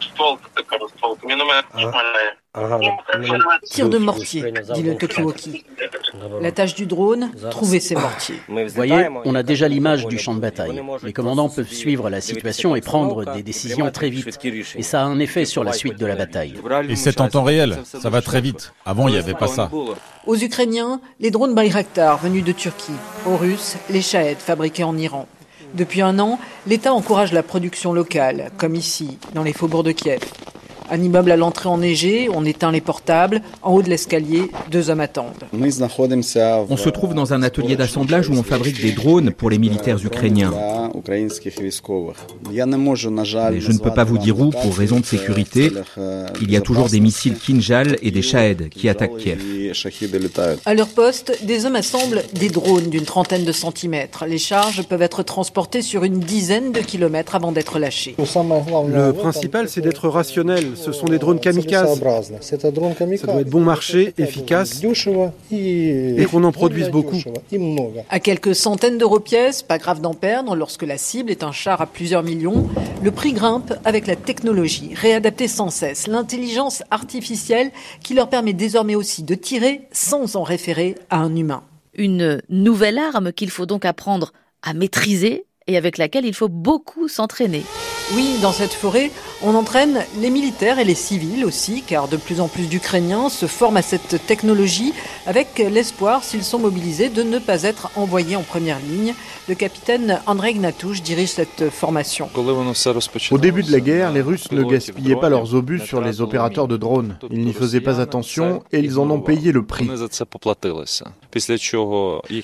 Tir 3.64 3.88
de 3.90 3.99
mortier, 3.99 4.52
dit 4.75 4.83
le 4.83 4.97
Tokiwoki. 4.97 5.64
La 6.40 6.52
tâche 6.52 6.75
du 6.75 6.87
drone, 6.87 7.30
trouver 7.50 7.80
ses 7.80 7.94
mortiers. 7.94 8.40
Vous 8.49 8.68
voyez, 8.75 9.08
on 9.25 9.35
a 9.35 9.42
déjà 9.42 9.68
l'image 9.68 10.06
du 10.06 10.18
champ 10.18 10.35
de 10.35 10.40
bataille. 10.40 10.82
Les 11.02 11.12
commandants 11.12 11.49
peuvent 11.49 11.73
suivre 11.73 12.11
la 12.11 12.20
situation 12.20 12.76
et 12.76 12.80
prendre 12.80 13.35
des 13.35 13.42
décisions 13.42 13.90
très 13.90 14.11
vite. 14.11 14.38
Et 14.76 14.82
ça 14.82 15.02
a 15.02 15.04
un 15.04 15.18
effet 15.18 15.44
sur 15.44 15.64
la 15.64 15.73
suite 15.73 15.99
de 15.99 16.06
la 16.06 16.16
bataille. 16.16 16.54
Et 16.88 16.96
c'est 16.96 17.20
en 17.20 17.28
temps 17.28 17.44
réel, 17.44 17.78
ça 17.85 18.11
va 18.11 18.23
très 18.23 18.40
vite. 18.40 18.73
Avant, 18.85 19.08
il 19.08 19.12
n'y 19.12 19.18
avait 19.18 19.35
pas 19.35 19.49
ça. 19.49 19.70
Aux 20.26 20.37
Ukrainiens, 20.37 21.00
les 21.20 21.30
drones 21.30 21.54
Bayraktar 21.54 22.18
venus 22.18 22.44
de 22.44 22.52
Turquie. 22.52 22.92
Aux 23.26 23.37
Russes, 23.37 23.76
les 23.90 24.02
Shahed 24.02 24.38
fabriqués 24.38 24.85
en 24.85 24.96
Iran. 24.99 25.26
Depuis 25.75 26.00
un 26.00 26.18
an, 26.18 26.38
l'État 26.66 26.92
encourage 26.92 27.32
la 27.32 27.42
production 27.42 27.92
locale, 27.92 28.50
comme 28.56 28.75
ici, 28.75 29.18
dans 29.35 29.42
les 29.42 29.52
faubourgs 29.52 29.85
de 29.85 29.92
Kiev. 29.92 30.20
Un 30.88 31.02
immeuble 31.02 31.33
à 31.33 31.37
l'entrée 31.37 31.69
enneigée, 31.69 32.28
on 32.33 32.45
éteint 32.45 32.71
les 32.71 32.81
portables. 32.81 33.43
En 33.62 33.73
haut 33.75 33.83
de 33.83 33.90
l'escalier, 33.90 34.50
deux 34.71 34.90
hommes 34.90 35.00
attendent. 35.00 35.45
On 35.52 36.76
se 36.76 36.88
trouve 36.88 37.14
dans 37.14 37.33
un 37.33 37.43
atelier 37.43 37.75
d'assemblage 37.76 38.28
où 38.28 38.35
on 38.35 38.43
fabrique 38.43 38.81
des 38.81 38.93
drones 38.93 39.33
pour 39.33 39.50
les 39.50 39.59
militaires 39.59 39.99
ukrainiens. 40.05 40.52
Mais 41.09 41.28
je 43.61 43.73
ne 43.73 43.78
peux 43.78 43.95
pas 43.95 44.05
vous 44.05 44.19
dire 44.19 44.38
où 44.38 44.50
pour 44.50 44.76
raison 44.76 45.00
de 45.00 45.05
sécurité. 45.05 45.73
Il 46.40 46.50
y 46.50 46.57
a 46.57 46.61
toujours 46.61 46.88
des 46.88 47.00
missiles 47.00 47.37
Kinjal 47.37 47.97
et 48.02 48.11
des 48.11 48.23
Shahed 48.23 48.69
qui 48.69 48.88
attaquent 48.88 49.16
Kiev. 49.16 49.43
À 50.64 50.75
leur 50.75 50.88
poste, 50.88 51.45
des 51.45 51.66
hommes 51.66 51.76
assemblent 51.76 52.23
des 52.35 52.49
drones 52.49 52.90
d'une 52.90 53.05
trentaine 53.05 53.45
de 53.45 53.52
centimètres. 53.52 54.25
Les 54.26 54.38
charges 54.38 54.83
peuvent 54.85 55.02
être 55.02 55.23
transportées 55.23 55.83
sur 55.83 56.05
une 56.05 56.21
dizaine 56.21 56.71
de 56.73 56.81
kilomètres 56.81 57.35
avant 57.35 57.50
d'être 57.52 57.78
lâchées. 57.78 58.14
Le 58.19 59.11
principal, 59.12 59.69
c'est 59.69 59.81
d'être 59.81 60.09
rationnel. 60.09 60.75
Ce 60.76 60.92
sont 60.92 61.06
des 61.06 61.18
drones 61.18 61.40
kamikazes. 61.40 62.00
Ça 62.40 62.56
doit 62.56 63.40
être 63.40 63.50
bon 63.50 63.61
marché, 63.61 64.14
efficace, 64.18 64.83
et 65.50 66.26
qu'on 66.30 66.45
en 66.45 66.52
produise 66.52 66.90
beaucoup. 66.90 67.16
À 68.11 68.21
quelques 68.21 68.54
centaines 68.54 68.99
d'euros 68.99 69.21
pièce, 69.21 69.62
pas 69.62 69.78
grave 69.78 70.00
d'en 70.00 70.14
perdre 70.14 70.54
lorsque 70.54 70.83
la 70.83 70.99
cible 70.99 71.30
est 71.30 71.42
un 71.42 71.52
char 71.52 71.80
à 71.80 71.87
plusieurs 71.87 72.23
millions. 72.23 72.68
Le 73.02 73.11
prix 73.11 73.33
grimpe 73.33 73.75
avec 73.85 74.06
la 74.06 74.16
technologie, 74.16 74.90
réadaptée 74.95 75.49
sans 75.49 75.71
cesse, 75.71 76.06
l'intelligence 76.06 76.83
artificielle 76.90 77.71
qui 78.02 78.14
leur 78.14 78.28
permet 78.28 78.52
désormais 78.52 78.95
aussi 78.95 79.23
de 79.23 79.35
tirer 79.35 79.83
sans 79.92 80.37
en 80.37 80.42
référer 80.42 80.95
à 81.11 81.18
un 81.18 81.35
humain. 81.35 81.62
Une 81.95 82.42
nouvelle 82.49 82.99
arme 82.99 83.33
qu'il 83.33 83.50
faut 83.50 83.66
donc 83.66 83.85
apprendre 83.85 84.33
à 84.62 84.75
maîtriser 84.75 85.47
et 85.66 85.76
avec 85.76 85.99
laquelle 85.99 86.25
il 86.25 86.35
faut 86.35 86.49
beaucoup 86.49 87.08
s'entraîner. 87.08 87.62
Oui, 88.14 88.37
dans 88.40 88.52
cette 88.52 88.73
forêt, 88.73 89.11
on 89.42 89.56
entraîne 89.56 90.04
les 90.20 90.30
militaires 90.30 90.78
et 90.78 90.85
les 90.85 90.94
civils 90.94 91.44
aussi, 91.44 91.82
car 91.85 92.06
de 92.06 92.16
plus 92.16 92.40
en 92.40 92.46
plus 92.46 92.68
d'Ukrainiens 92.68 93.28
se 93.28 93.46
forment 93.46 93.78
à 93.78 93.82
cette 93.82 94.25
technologie 94.26 94.92
avec 95.26 95.58
l'espoir, 95.58 96.23
s'ils 96.23 96.44
sont 96.44 96.61
mobilisés, 96.61 97.08
de 97.08 97.25
ne 97.25 97.40
pas 97.40 97.64
être 97.64 97.90
envoyés 97.96 98.37
en 98.37 98.42
première 98.42 98.78
ligne. 98.78 99.12
Le 99.49 99.56
capitaine 99.56 100.20
Andrei 100.26 100.54
Gnatouche 100.54 101.02
dirige 101.02 101.30
cette 101.30 101.68
formation. 101.70 102.30
Au 103.32 103.38
début 103.38 103.64
de 103.64 103.73
la 103.73 103.80
guerre, 103.80 104.12
les 104.12 104.20
Russes 104.20 104.52
ne 104.52 104.62
gaspillaient 104.62 105.16
pas 105.16 105.28
leurs 105.28 105.54
obus 105.54 105.80
sur 105.80 106.00
les 106.00 106.20
opérateurs 106.20 106.68
de 106.68 106.76
drones. 106.76 107.18
Ils 107.32 107.44
n'y 107.44 107.52
faisaient 107.52 107.80
pas 107.80 108.00
attention 108.00 108.62
et 108.70 108.78
ils 108.78 109.00
en 109.00 109.11
ont 109.11 109.20
payé 109.20 109.50
le 109.50 109.64
prix. 109.64 109.88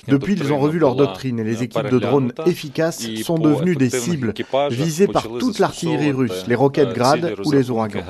Depuis, 0.07 0.33
ils 0.33 0.53
ont 0.53 0.59
revu 0.59 0.79
leur 0.79 0.95
doctrine 0.95 1.39
et 1.39 1.43
les 1.45 1.63
équipes 1.63 1.89
de 1.89 1.99
drones 1.99 2.33
efficaces 2.45 3.01
sont 3.17 3.37
devenues 3.37 3.75
des 3.75 3.89
cibles 3.89 4.33
visées 4.69 5.07
par 5.07 5.27
toute 5.39 5.59
l'artillerie 5.59 6.11
russe, 6.11 6.45
les 6.47 6.55
roquettes 6.55 6.93
grades 6.93 7.35
ou 7.45 7.51
les 7.51 7.69
ouragans. 7.69 8.03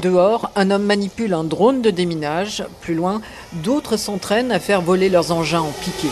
Dehors, 0.00 0.50
un 0.56 0.70
homme 0.70 0.84
manipule 0.84 1.34
un 1.34 1.44
drone 1.44 1.82
de 1.82 1.90
déminage. 1.90 2.64
Plus 2.80 2.94
loin, 2.94 3.20
d'autres 3.64 3.96
s'entraînent 3.96 4.52
à 4.52 4.58
faire 4.58 4.82
voler 4.82 5.08
leurs 5.08 5.32
engins 5.32 5.60
en 5.60 5.72
piqué. 5.72 6.08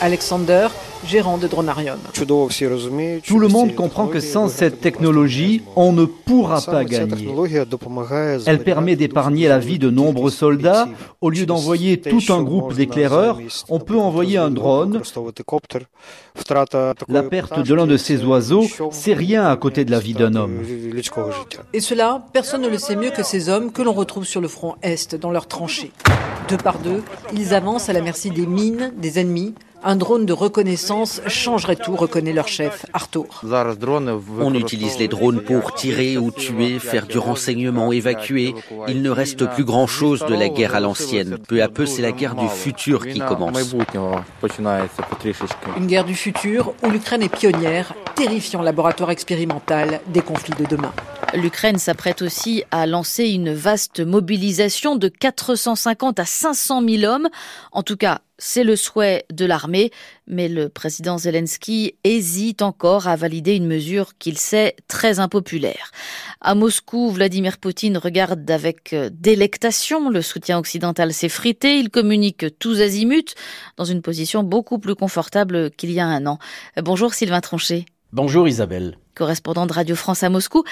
Alexander 0.00 0.68
gérant 1.06 1.38
de 1.38 1.46
Dronarium. 1.46 1.98
Tout 2.12 3.38
le 3.38 3.48
monde 3.48 3.74
comprend 3.74 4.06
que 4.06 4.20
sans 4.20 4.48
cette 4.48 4.80
technologie, 4.80 5.62
on 5.76 5.92
ne 5.92 6.04
pourra 6.04 6.60
pas 6.60 6.84
gagner. 6.84 7.28
Elle 8.46 8.62
permet 8.62 8.96
d'épargner 8.96 9.48
la 9.48 9.58
vie 9.58 9.78
de 9.78 9.90
nombreux 9.90 10.30
soldats. 10.30 10.88
Au 11.20 11.30
lieu 11.30 11.46
d'envoyer 11.46 12.00
tout 12.00 12.22
un 12.30 12.42
groupe 12.42 12.74
d'éclaireurs, 12.74 13.40
on 13.68 13.80
peut 13.80 13.98
envoyer 13.98 14.38
un 14.38 14.50
drone. 14.50 15.00
La 17.08 17.22
perte 17.22 17.60
de 17.60 17.74
l'un 17.74 17.86
de 17.86 17.96
ces 17.96 18.24
oiseaux, 18.24 18.64
c'est 18.90 19.14
rien 19.14 19.46
à 19.46 19.56
côté 19.56 19.84
de 19.84 19.90
la 19.90 20.00
vie 20.00 20.14
d'un 20.14 20.34
homme. 20.34 20.62
Et 21.72 21.80
cela, 21.80 22.26
personne 22.32 22.62
ne 22.62 22.68
le 22.68 22.78
sait 22.78 22.96
mieux 22.96 23.10
que 23.10 23.22
ces 23.22 23.48
hommes 23.48 23.72
que 23.72 23.82
l'on 23.82 23.92
retrouve 23.92 24.24
sur 24.24 24.40
le 24.40 24.48
front 24.48 24.74
Est, 24.82 25.14
dans 25.14 25.30
leurs 25.30 25.46
tranchées. 25.46 25.92
Deux 26.48 26.56
par 26.56 26.78
deux, 26.78 27.02
ils 27.32 27.54
avancent 27.54 27.88
à 27.88 27.92
la 27.92 28.00
merci 28.00 28.30
des 28.30 28.46
mines, 28.46 28.92
des 28.96 29.18
ennemis, 29.18 29.54
un 29.84 29.96
drone 29.96 30.26
de 30.26 30.32
reconnaissance 30.32 31.20
changerait 31.26 31.76
tout, 31.76 31.94
reconnaît 31.94 32.32
leur 32.32 32.48
chef, 32.48 32.86
Arthur. 32.92 33.42
On 34.40 34.54
utilise 34.54 34.98
les 34.98 35.08
drones 35.08 35.40
pour 35.42 35.74
tirer 35.74 36.16
ou 36.16 36.30
tuer, 36.30 36.78
faire 36.78 37.06
du 37.06 37.18
renseignement, 37.18 37.92
évacuer. 37.92 38.54
Il 38.88 39.02
ne 39.02 39.10
reste 39.10 39.46
plus 39.50 39.64
grand-chose 39.64 40.24
de 40.26 40.34
la 40.34 40.48
guerre 40.48 40.74
à 40.74 40.80
l'ancienne. 40.80 41.38
Peu 41.46 41.62
à 41.62 41.68
peu, 41.68 41.86
c'est 41.86 42.02
la 42.02 42.12
guerre 42.12 42.34
du 42.34 42.48
futur 42.48 43.06
qui 43.06 43.20
commence. 43.20 43.74
Une 45.76 45.86
guerre 45.86 46.04
du 46.04 46.14
futur 46.14 46.74
où 46.82 46.90
l'Ukraine 46.90 47.22
est 47.22 47.34
pionnière, 47.34 47.94
terrifiant 48.14 48.62
laboratoire 48.62 49.10
expérimental 49.10 50.00
des 50.06 50.22
conflits 50.22 50.54
de 50.58 50.64
demain. 50.64 50.92
L'Ukraine 51.34 51.78
s'apprête 51.78 52.22
aussi 52.22 52.62
à 52.70 52.86
lancer 52.86 53.24
une 53.24 53.52
vaste 53.52 53.98
mobilisation 53.98 54.94
de 54.94 55.08
450 55.08 56.20
à 56.20 56.24
500 56.24 56.80
000 56.88 57.12
hommes. 57.12 57.28
En 57.72 57.82
tout 57.82 57.96
cas, 57.96 58.20
c'est 58.38 58.62
le 58.62 58.76
souhait 58.76 59.24
de 59.32 59.44
l'armée, 59.44 59.90
mais 60.28 60.48
le 60.48 60.68
président 60.68 61.18
Zelensky 61.18 61.96
hésite 62.04 62.62
encore 62.62 63.08
à 63.08 63.16
valider 63.16 63.56
une 63.56 63.66
mesure 63.66 64.16
qu'il 64.16 64.38
sait 64.38 64.76
très 64.86 65.18
impopulaire. 65.18 65.90
À 66.40 66.54
Moscou, 66.54 67.10
Vladimir 67.10 67.58
Poutine 67.58 67.98
regarde 67.98 68.48
avec 68.48 68.92
euh, 68.92 69.10
délectation 69.12 70.10
le 70.10 70.22
soutien 70.22 70.58
occidental 70.58 71.12
s'effriter. 71.12 71.78
Il 71.78 71.90
communique 71.90 72.46
tous 72.60 72.80
azimuts 72.80 73.34
dans 73.76 73.84
une 73.84 74.02
position 74.02 74.44
beaucoup 74.44 74.78
plus 74.78 74.94
confortable 74.94 75.72
qu'il 75.72 75.90
y 75.90 75.98
a 75.98 76.06
un 76.06 76.26
an. 76.26 76.38
Bonjour 76.80 77.12
Sylvain 77.12 77.40
Tronchet. 77.40 77.86
Bonjour 78.12 78.46
Isabelle. 78.46 78.98
Correspondant 79.16 79.66
de 79.66 79.72
Radio 79.72 79.96
France 79.96 80.22
à 80.22 80.28
Moscou. 80.28 80.62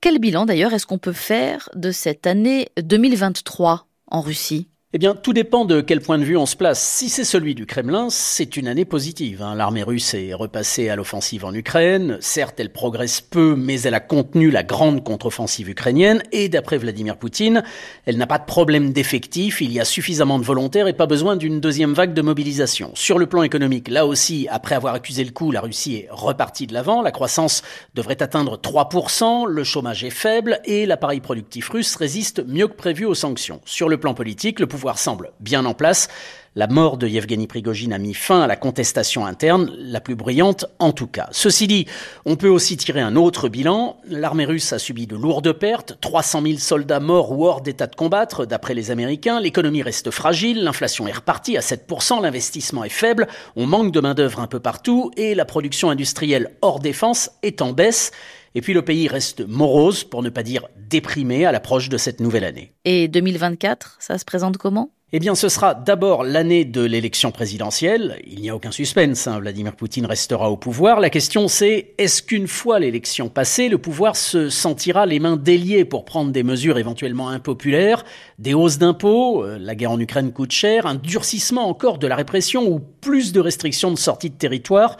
Quel 0.00 0.20
bilan 0.20 0.46
d'ailleurs 0.46 0.72
est-ce 0.74 0.86
qu'on 0.86 0.98
peut 0.98 1.12
faire 1.12 1.68
de 1.74 1.90
cette 1.90 2.28
année 2.28 2.68
2023 2.80 3.88
en 4.06 4.20
Russie? 4.20 4.68
Eh 4.94 4.98
bien, 4.98 5.14
tout 5.14 5.34
dépend 5.34 5.66
de 5.66 5.82
quel 5.82 6.00
point 6.00 6.16
de 6.16 6.24
vue 6.24 6.38
on 6.38 6.46
se 6.46 6.56
place. 6.56 6.82
Si 6.82 7.10
c'est 7.10 7.22
celui 7.22 7.54
du 7.54 7.66
Kremlin, 7.66 8.08
c'est 8.08 8.56
une 8.56 8.66
année 8.66 8.86
positive. 8.86 9.42
Hein. 9.42 9.54
L'armée 9.54 9.82
russe 9.82 10.14
est 10.14 10.32
repassée 10.32 10.88
à 10.88 10.96
l'offensive 10.96 11.44
en 11.44 11.52
Ukraine. 11.52 12.16
Certes, 12.22 12.58
elle 12.58 12.72
progresse 12.72 13.20
peu, 13.20 13.54
mais 13.54 13.82
elle 13.82 13.92
a 13.92 14.00
contenu 14.00 14.50
la 14.50 14.62
grande 14.62 15.04
contre-offensive 15.04 15.68
ukrainienne. 15.68 16.22
Et 16.32 16.48
d'après 16.48 16.78
Vladimir 16.78 17.18
Poutine, 17.18 17.64
elle 18.06 18.16
n'a 18.16 18.26
pas 18.26 18.38
de 18.38 18.46
problème 18.46 18.94
d'effectif. 18.94 19.60
Il 19.60 19.72
y 19.72 19.78
a 19.78 19.84
suffisamment 19.84 20.38
de 20.38 20.44
volontaires 20.44 20.88
et 20.88 20.94
pas 20.94 21.04
besoin 21.04 21.36
d'une 21.36 21.60
deuxième 21.60 21.92
vague 21.92 22.14
de 22.14 22.22
mobilisation. 22.22 22.90
Sur 22.94 23.18
le 23.18 23.26
plan 23.26 23.42
économique, 23.42 23.88
là 23.88 24.06
aussi, 24.06 24.48
après 24.50 24.74
avoir 24.74 24.94
accusé 24.94 25.22
le 25.22 25.32
coup, 25.32 25.50
la 25.50 25.60
Russie 25.60 25.96
est 25.96 26.08
repartie 26.10 26.66
de 26.66 26.72
l'avant. 26.72 27.02
La 27.02 27.12
croissance 27.12 27.62
devrait 27.94 28.22
atteindre 28.22 28.56
3%. 28.56 29.46
Le 29.46 29.64
chômage 29.64 30.02
est 30.02 30.08
faible 30.08 30.60
et 30.64 30.86
l'appareil 30.86 31.20
productif 31.20 31.68
russe 31.68 31.94
résiste 31.94 32.42
mieux 32.46 32.68
que 32.68 32.76
prévu 32.76 33.04
aux 33.04 33.12
sanctions. 33.12 33.60
Sur 33.66 33.90
le 33.90 33.98
plan 33.98 34.14
politique, 34.14 34.60
le 34.60 34.66
pouvoir 34.78 34.98
semble 35.00 35.32
bien 35.40 35.64
en 35.64 35.74
place. 35.74 36.06
La 36.54 36.68
mort 36.68 36.98
de 36.98 37.08
Yevgeny 37.08 37.48
Prigogine 37.48 37.92
a 37.92 37.98
mis 37.98 38.14
fin 38.14 38.42
à 38.42 38.46
la 38.46 38.54
contestation 38.54 39.26
interne, 39.26 39.72
la 39.76 40.00
plus 40.00 40.14
bruyante 40.14 40.66
en 40.78 40.92
tout 40.92 41.08
cas. 41.08 41.28
Ceci 41.32 41.66
dit, 41.66 41.86
on 42.24 42.36
peut 42.36 42.48
aussi 42.48 42.76
tirer 42.76 43.00
un 43.00 43.16
autre 43.16 43.48
bilan. 43.48 43.96
L'armée 44.08 44.44
russe 44.44 44.72
a 44.72 44.78
subi 44.78 45.08
de 45.08 45.16
lourdes 45.16 45.52
pertes, 45.52 45.98
300 46.00 46.42
000 46.42 46.58
soldats 46.58 47.00
morts 47.00 47.32
ou 47.32 47.44
hors 47.44 47.60
d'état 47.60 47.88
de 47.88 47.96
combattre, 47.96 48.46
d'après 48.46 48.74
les 48.74 48.92
Américains. 48.92 49.40
L'économie 49.40 49.82
reste 49.82 50.12
fragile, 50.12 50.62
l'inflation 50.62 51.08
est 51.08 51.12
repartie 51.12 51.56
à 51.56 51.60
7%, 51.60 52.22
l'investissement 52.22 52.84
est 52.84 52.88
faible, 52.88 53.26
on 53.56 53.66
manque 53.66 53.92
de 53.92 54.00
main-d'œuvre 54.00 54.38
un 54.38 54.46
peu 54.46 54.60
partout 54.60 55.10
et 55.16 55.34
la 55.34 55.44
production 55.44 55.90
industrielle 55.90 56.56
hors 56.62 56.78
défense 56.78 57.30
est 57.42 57.62
en 57.62 57.72
baisse. 57.72 58.12
Et 58.54 58.60
puis 58.60 58.74
le 58.74 58.82
pays 58.82 59.08
reste 59.08 59.46
morose, 59.46 60.04
pour 60.04 60.22
ne 60.22 60.30
pas 60.30 60.42
dire 60.42 60.66
déprimé, 60.88 61.44
à 61.44 61.52
l'approche 61.52 61.88
de 61.88 61.98
cette 61.98 62.20
nouvelle 62.20 62.44
année. 62.44 62.72
Et 62.84 63.08
2024, 63.08 63.96
ça 64.00 64.18
se 64.18 64.24
présente 64.24 64.56
comment? 64.56 64.90
Eh 65.10 65.20
bien, 65.20 65.34
ce 65.34 65.48
sera 65.48 65.72
d'abord 65.72 66.22
l'année 66.22 66.66
de 66.66 66.82
l'élection 66.82 67.30
présidentielle. 67.30 68.20
Il 68.26 68.42
n'y 68.42 68.50
a 68.50 68.54
aucun 68.54 68.70
suspense, 68.70 69.26
hein. 69.26 69.40
Vladimir 69.40 69.74
Poutine 69.74 70.04
restera 70.04 70.50
au 70.50 70.58
pouvoir. 70.58 71.00
La 71.00 71.08
question 71.08 71.48
c'est, 71.48 71.94
est-ce 71.96 72.22
qu'une 72.22 72.46
fois 72.46 72.78
l'élection 72.78 73.30
passée, 73.30 73.70
le 73.70 73.78
pouvoir 73.78 74.16
se 74.16 74.50
sentira 74.50 75.06
les 75.06 75.18
mains 75.18 75.38
déliées 75.38 75.86
pour 75.86 76.04
prendre 76.04 76.30
des 76.30 76.42
mesures 76.42 76.76
éventuellement 76.76 77.30
impopulaires, 77.30 78.04
des 78.38 78.52
hausses 78.52 78.76
d'impôts, 78.76 79.44
euh, 79.44 79.56
la 79.58 79.74
guerre 79.74 79.92
en 79.92 80.00
Ukraine 80.00 80.30
coûte 80.30 80.52
cher, 80.52 80.84
un 80.84 80.96
durcissement 80.96 81.70
encore 81.70 81.96
de 81.96 82.06
la 82.06 82.14
répression 82.14 82.70
ou 82.70 82.78
plus 82.78 83.32
de 83.32 83.40
restrictions 83.40 83.90
de 83.90 83.96
sortie 83.96 84.28
de 84.28 84.36
territoire? 84.36 84.98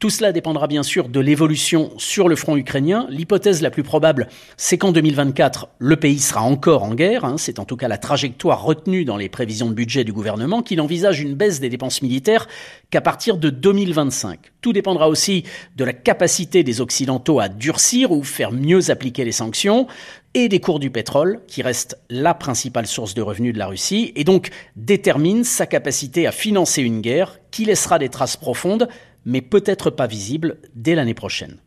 Tout 0.00 0.08
cela 0.08 0.32
dépendra 0.32 0.66
bien 0.66 0.82
sûr 0.82 1.10
de 1.10 1.20
l'évolution 1.20 1.92
sur 1.98 2.26
le 2.26 2.34
front 2.34 2.56
ukrainien. 2.56 3.06
L'hypothèse 3.10 3.60
la 3.60 3.70
plus 3.70 3.82
probable, 3.82 4.28
c'est 4.56 4.78
qu'en 4.78 4.92
2024, 4.92 5.68
le 5.78 5.96
pays 5.96 6.20
sera 6.20 6.40
encore 6.40 6.84
en 6.84 6.94
guerre. 6.94 7.26
Hein. 7.26 7.36
C'est 7.36 7.58
en 7.58 7.66
tout 7.66 7.76
cas 7.76 7.86
la 7.86 7.98
trajectoire 7.98 8.64
retenue 8.64 9.04
dans 9.04 9.18
les 9.18 9.28
prévisions 9.28 9.68
de 9.68 9.74
budget 9.74 10.02
du 10.02 10.14
gouvernement, 10.14 10.62
qu'il 10.62 10.80
envisage 10.80 11.20
une 11.20 11.34
baisse 11.34 11.60
des 11.60 11.68
dépenses 11.68 12.00
militaires 12.00 12.48
qu'à 12.88 13.02
partir 13.02 13.36
de 13.36 13.50
2025. 13.50 14.38
Tout 14.62 14.72
dépendra 14.72 15.06
aussi 15.10 15.44
de 15.76 15.84
la 15.84 15.92
capacité 15.92 16.64
des 16.64 16.80
Occidentaux 16.80 17.38
à 17.38 17.50
durcir 17.50 18.10
ou 18.10 18.22
faire 18.24 18.52
mieux 18.52 18.90
appliquer 18.90 19.26
les 19.26 19.32
sanctions 19.32 19.86
et 20.32 20.48
des 20.48 20.60
cours 20.60 20.78
du 20.78 20.90
pétrole, 20.90 21.40
qui 21.48 21.60
reste 21.60 21.98
la 22.08 22.34
principale 22.34 22.86
source 22.86 23.14
de 23.14 23.22
revenus 23.22 23.52
de 23.52 23.58
la 23.58 23.66
Russie, 23.66 24.12
et 24.14 24.22
donc 24.22 24.50
détermine 24.76 25.42
sa 25.42 25.66
capacité 25.66 26.26
à 26.26 26.32
financer 26.32 26.82
une 26.82 27.00
guerre 27.00 27.40
qui 27.50 27.64
laissera 27.64 27.98
des 27.98 28.08
traces 28.08 28.36
profondes 28.36 28.88
mais 29.24 29.42
peut-être 29.42 29.90
pas 29.90 30.06
visible 30.06 30.60
dès 30.74 30.94
l'année 30.94 31.14
prochaine. 31.14 31.60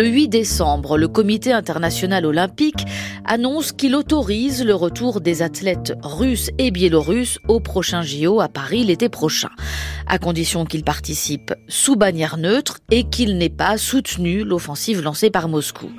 Le 0.00 0.06
8 0.06 0.28
décembre, 0.28 0.96
le 0.96 1.08
Comité 1.08 1.52
international 1.52 2.24
olympique 2.24 2.86
annonce 3.26 3.72
qu'il 3.72 3.94
autorise 3.94 4.64
le 4.64 4.74
retour 4.74 5.20
des 5.20 5.42
athlètes 5.42 5.92
russes 6.02 6.48
et 6.56 6.70
biélorusses 6.70 7.38
au 7.48 7.60
prochain 7.60 8.00
JO 8.00 8.40
à 8.40 8.48
Paris 8.48 8.82
l'été 8.82 9.10
prochain, 9.10 9.50
à 10.06 10.18
condition 10.18 10.64
qu'ils 10.64 10.84
participent 10.84 11.52
sous 11.68 11.96
bannière 11.96 12.38
neutre 12.38 12.78
et 12.90 13.04
qu'ils 13.04 13.36
n'aient 13.36 13.50
pas 13.50 13.76
soutenu 13.76 14.42
l'offensive 14.42 15.02
lancée 15.02 15.28
par 15.28 15.48
Moscou. 15.48 15.90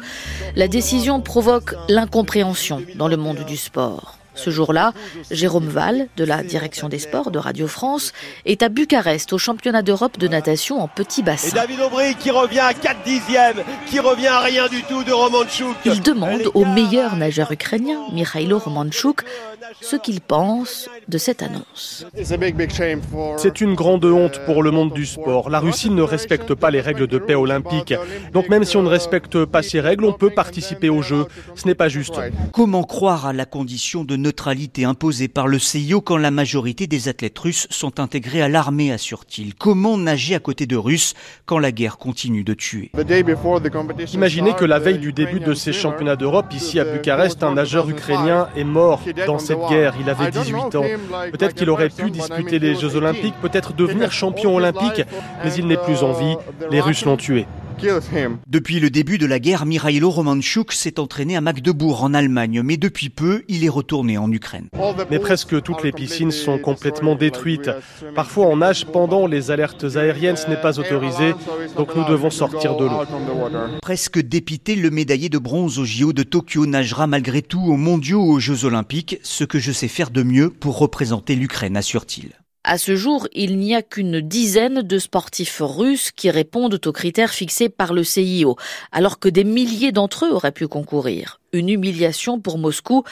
La 0.55 0.67
décision 0.67 1.21
provoque 1.21 1.75
l'incompréhension 1.87 2.81
dans 2.95 3.07
le 3.07 3.17
monde 3.17 3.45
du 3.45 3.55
sport. 3.55 4.17
Ce 4.33 4.49
jour-là, 4.49 4.93
Jérôme 5.29 5.67
Val, 5.67 6.07
de 6.17 6.23
la 6.23 6.43
direction 6.43 6.89
des 6.89 6.99
sports 6.99 7.31
de 7.31 7.39
Radio 7.39 7.67
France, 7.67 8.13
est 8.45 8.63
à 8.63 8.69
Bucarest 8.69 9.33
au 9.33 9.37
championnat 9.37 9.81
d'Europe 9.81 10.17
de 10.17 10.27
natation 10.27 10.81
en 10.81 10.87
petit 10.87 11.21
bassin. 11.21 11.49
Et 11.49 11.51
David 11.51 11.81
Aubry 11.81 12.15
qui 12.15 12.31
revient 12.31 12.59
à 12.59 12.73
4 12.73 13.03
dixièmes, 13.03 13.63
qui 13.87 13.99
revient 13.99 14.27
à 14.27 14.39
rien 14.39 14.67
du 14.67 14.83
tout 14.83 15.03
de 15.03 15.11
Romanchuk. 15.11 15.75
Il 15.85 16.01
demande 16.01 16.49
au 16.53 16.65
meilleur 16.65 17.15
nageur 17.15 17.51
ukrainien, 17.51 17.99
Mikhailo 18.13 18.59
Romanchuk, 18.59 19.21
ce 19.81 19.95
qu'il 19.95 20.21
pense 20.21 20.89
de 21.07 21.17
cette 21.17 21.43
annonce. 21.43 22.05
C'est 23.37 23.61
une 23.61 23.73
grande 23.75 24.05
honte 24.05 24.39
pour 24.45 24.63
le 24.63 24.71
monde 24.71 24.93
du 24.93 25.05
sport. 25.05 25.49
La 25.49 25.59
Russie 25.59 25.89
ne 25.89 26.01
respecte 26.01 26.53
pas 26.53 26.71
les 26.71 26.81
règles 26.81 27.07
de 27.07 27.17
paix 27.17 27.35
olympique. 27.35 27.93
Donc 28.33 28.49
même 28.49 28.63
si 28.63 28.77
on 28.77 28.83
ne 28.83 28.89
respecte 28.89 29.45
pas 29.45 29.61
ces 29.61 29.79
règles, 29.79 30.05
on 30.05 30.13
peut 30.13 30.29
participer 30.29 30.89
aux 30.89 31.01
Jeux. 31.01 31.25
Ce 31.55 31.67
n'est 31.67 31.75
pas 31.75 31.89
juste. 31.89 32.19
Comment 32.51 32.83
croire 32.83 33.25
à 33.25 33.33
la 33.33 33.45
condition 33.45 34.03
de 34.03 34.15
neutralité 34.21 34.85
imposée 34.85 35.27
par 35.27 35.47
le 35.47 35.59
CIO 35.59 36.01
quand 36.01 36.17
la 36.17 36.31
majorité 36.31 36.87
des 36.87 37.07
athlètes 37.07 37.37
russes 37.37 37.67
sont 37.69 37.99
intégrés 37.99 38.41
à 38.41 38.49
l'armée, 38.49 38.91
assure-t-il 38.91 39.55
Comment 39.55 39.97
nager 39.97 40.35
à 40.35 40.39
côté 40.39 40.65
de 40.65 40.75
Russes 40.75 41.13
quand 41.45 41.59
la 41.59 41.71
guerre 41.71 41.97
continue 41.97 42.43
de 42.43 42.53
tuer? 42.53 42.91
Imaginez 44.13 44.53
que 44.53 44.65
la 44.65 44.79
veille 44.79 44.99
du 44.99 45.13
début 45.13 45.39
de 45.39 45.53
ces 45.53 45.73
championnats 45.73 46.15
d'Europe, 46.15 46.53
ici 46.53 46.79
à 46.79 46.85
Bucarest, 46.85 47.43
un 47.43 47.53
nageur 47.53 47.89
ukrainien 47.89 48.49
est 48.55 48.63
mort 48.63 49.01
dans 49.27 49.39
cette 49.39 49.59
guerre. 49.69 49.95
Il 49.99 50.09
avait 50.09 50.31
18 50.31 50.75
ans. 50.75 50.85
Peut-être 51.31 51.55
qu'il 51.55 51.69
aurait 51.69 51.89
pu 51.89 52.09
disputer 52.11 52.59
les 52.59 52.75
Jeux 52.75 52.95
olympiques, 52.95 53.35
peut-être 53.41 53.73
devenir 53.73 54.11
champion 54.11 54.55
olympique, 54.55 55.03
mais 55.43 55.53
il 55.53 55.67
n'est 55.67 55.77
plus 55.77 56.03
en 56.03 56.13
vie. 56.13 56.35
Les 56.69 56.81
Russes 56.81 57.05
l'ont 57.05 57.17
tué. 57.17 57.45
Depuis 58.47 58.79
le 58.79 58.89
début 58.89 59.17
de 59.17 59.25
la 59.25 59.39
guerre, 59.39 59.65
Mirailo 59.65 60.09
Romanchuk 60.09 60.71
s'est 60.71 60.99
entraîné 60.99 61.35
à 61.35 61.41
Magdebourg 61.41 62.03
en 62.03 62.13
Allemagne, 62.13 62.61
mais 62.63 62.77
depuis 62.77 63.09
peu, 63.09 63.43
il 63.47 63.65
est 63.65 63.69
retourné 63.69 64.17
en 64.17 64.31
Ukraine. 64.31 64.67
Mais 65.09 65.19
presque 65.19 65.61
toutes 65.61 65.83
les 65.83 65.91
piscines 65.91 66.31
sont 66.31 66.59
complètement 66.59 67.15
détruites. 67.15 67.71
Parfois 68.15 68.47
on 68.47 68.57
nage 68.57 68.85
pendant 68.85 69.25
les 69.25 69.51
alertes 69.51 69.85
aériennes, 69.95 70.37
ce 70.37 70.47
n'est 70.47 70.61
pas 70.61 70.79
autorisé, 70.79 71.33
donc 71.75 71.95
nous 71.95 72.05
devons 72.05 72.29
sortir 72.29 72.75
de 72.77 72.85
l'eau. 72.85 73.01
Presque 73.81 74.19
dépité, 74.19 74.75
le 74.75 74.89
médaillé 74.89 75.29
de 75.29 75.37
bronze 75.37 75.79
au 75.79 75.85
JO 75.85 76.13
de 76.13 76.23
Tokyo 76.23 76.65
nagera 76.65 77.07
malgré 77.07 77.41
tout 77.41 77.61
aux 77.61 77.77
mondiaux 77.77 78.21
ou 78.21 78.33
aux 78.33 78.39
Jeux 78.39 78.65
olympiques, 78.65 79.17
ce 79.23 79.43
que 79.43 79.59
je 79.59 79.71
sais 79.71 79.87
faire 79.87 80.11
de 80.11 80.23
mieux 80.23 80.49
pour 80.49 80.77
représenter 80.77 81.35
l'Ukraine, 81.35 81.77
assure-t-il. 81.77 82.40
À 82.63 82.77
ce 82.77 82.95
jour, 82.95 83.27
il 83.33 83.57
n'y 83.57 83.73
a 83.73 83.81
qu'une 83.81 84.21
dizaine 84.21 84.83
de 84.83 84.99
sportifs 84.99 85.61
russes 85.61 86.11
qui 86.11 86.29
répondent 86.29 86.79
aux 86.85 86.91
critères 86.91 87.31
fixés 87.31 87.69
par 87.69 87.91
le 87.91 88.03
CIO, 88.03 88.55
alors 88.91 89.17
que 89.17 89.29
des 89.29 89.43
milliers 89.43 89.91
d'entre 89.91 90.25
eux 90.25 90.31
auraient 90.31 90.51
pu 90.51 90.67
concourir. 90.67 91.39
Une 91.53 91.69
humiliation 91.69 92.39
pour 92.39 92.59
Moscou. 92.59 93.03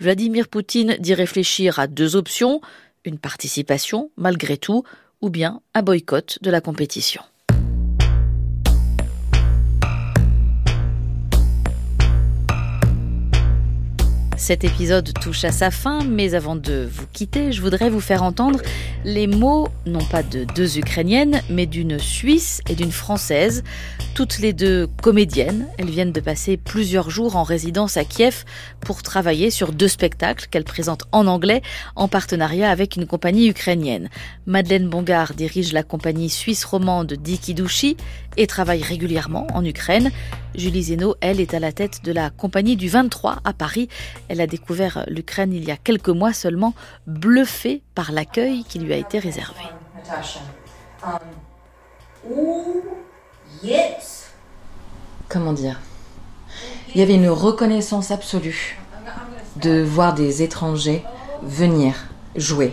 Vladimir 0.00 0.48
Poutine 0.48 0.96
dit 0.98 1.14
réfléchir 1.14 1.78
à 1.78 1.86
deux 1.86 2.16
options, 2.16 2.62
une 3.04 3.18
participation 3.18 4.10
malgré 4.16 4.56
tout, 4.56 4.84
ou 5.20 5.28
bien 5.28 5.60
un 5.74 5.82
boycott 5.82 6.38
de 6.40 6.50
la 6.50 6.62
compétition. 6.62 7.22
Cet 14.44 14.62
épisode 14.62 15.10
touche 15.22 15.42
à 15.44 15.52
sa 15.52 15.70
fin, 15.70 16.04
mais 16.04 16.34
avant 16.34 16.54
de 16.54 16.86
vous 16.92 17.06
quitter, 17.14 17.50
je 17.50 17.62
voudrais 17.62 17.88
vous 17.88 18.02
faire 18.02 18.22
entendre 18.22 18.60
les 19.02 19.26
mots, 19.26 19.68
non 19.86 20.04
pas 20.04 20.22
de 20.22 20.44
deux 20.54 20.76
Ukrainiennes, 20.76 21.40
mais 21.48 21.64
d'une 21.64 21.98
Suisse 21.98 22.60
et 22.68 22.74
d'une 22.74 22.92
Française, 22.92 23.64
toutes 24.14 24.40
les 24.40 24.52
deux 24.52 24.86
comédiennes. 25.00 25.66
Elles 25.78 25.88
viennent 25.88 26.12
de 26.12 26.20
passer 26.20 26.58
plusieurs 26.58 27.08
jours 27.08 27.36
en 27.36 27.42
résidence 27.42 27.96
à 27.96 28.04
Kiev 28.04 28.44
pour 28.80 29.02
travailler 29.02 29.50
sur 29.50 29.72
deux 29.72 29.88
spectacles 29.88 30.48
qu'elles 30.50 30.64
présentent 30.64 31.04
en 31.10 31.26
anglais 31.26 31.62
en 31.96 32.06
partenariat 32.06 32.70
avec 32.70 32.96
une 32.96 33.06
compagnie 33.06 33.48
ukrainienne. 33.48 34.10
Madeleine 34.44 34.90
Bongard 34.90 35.32
dirige 35.32 35.72
la 35.72 35.82
compagnie 35.82 36.28
suisse 36.28 36.66
romande 36.66 37.14
Dikidushi 37.14 37.96
et 38.36 38.46
travaille 38.46 38.82
régulièrement 38.82 39.46
en 39.54 39.64
Ukraine. 39.64 40.10
Julie 40.54 40.84
Zeno, 40.84 41.16
elle, 41.20 41.40
est 41.40 41.54
à 41.54 41.58
la 41.58 41.72
tête 41.72 42.04
de 42.04 42.12
la 42.12 42.30
compagnie 42.30 42.76
du 42.76 42.88
23 42.88 43.38
à 43.44 43.52
Paris. 43.52 43.88
A 44.40 44.46
découvert 44.46 45.04
l'Ukraine 45.08 45.52
il 45.52 45.64
y 45.64 45.70
a 45.70 45.76
quelques 45.76 46.08
mois 46.08 46.32
seulement, 46.32 46.74
bluffée 47.06 47.82
par 47.94 48.12
l'accueil 48.12 48.64
qui 48.64 48.78
lui 48.78 48.92
a 48.92 48.96
été 48.96 49.18
réservé. 49.18 49.60
Comment 55.28 55.52
dire? 55.52 55.80
Il 56.94 57.00
y 57.00 57.02
avait 57.02 57.14
une 57.14 57.28
reconnaissance 57.28 58.10
absolue 58.10 58.78
de 59.56 59.82
voir 59.82 60.14
des 60.14 60.42
étrangers 60.42 61.02
venir 61.42 61.94
jouer. 62.36 62.72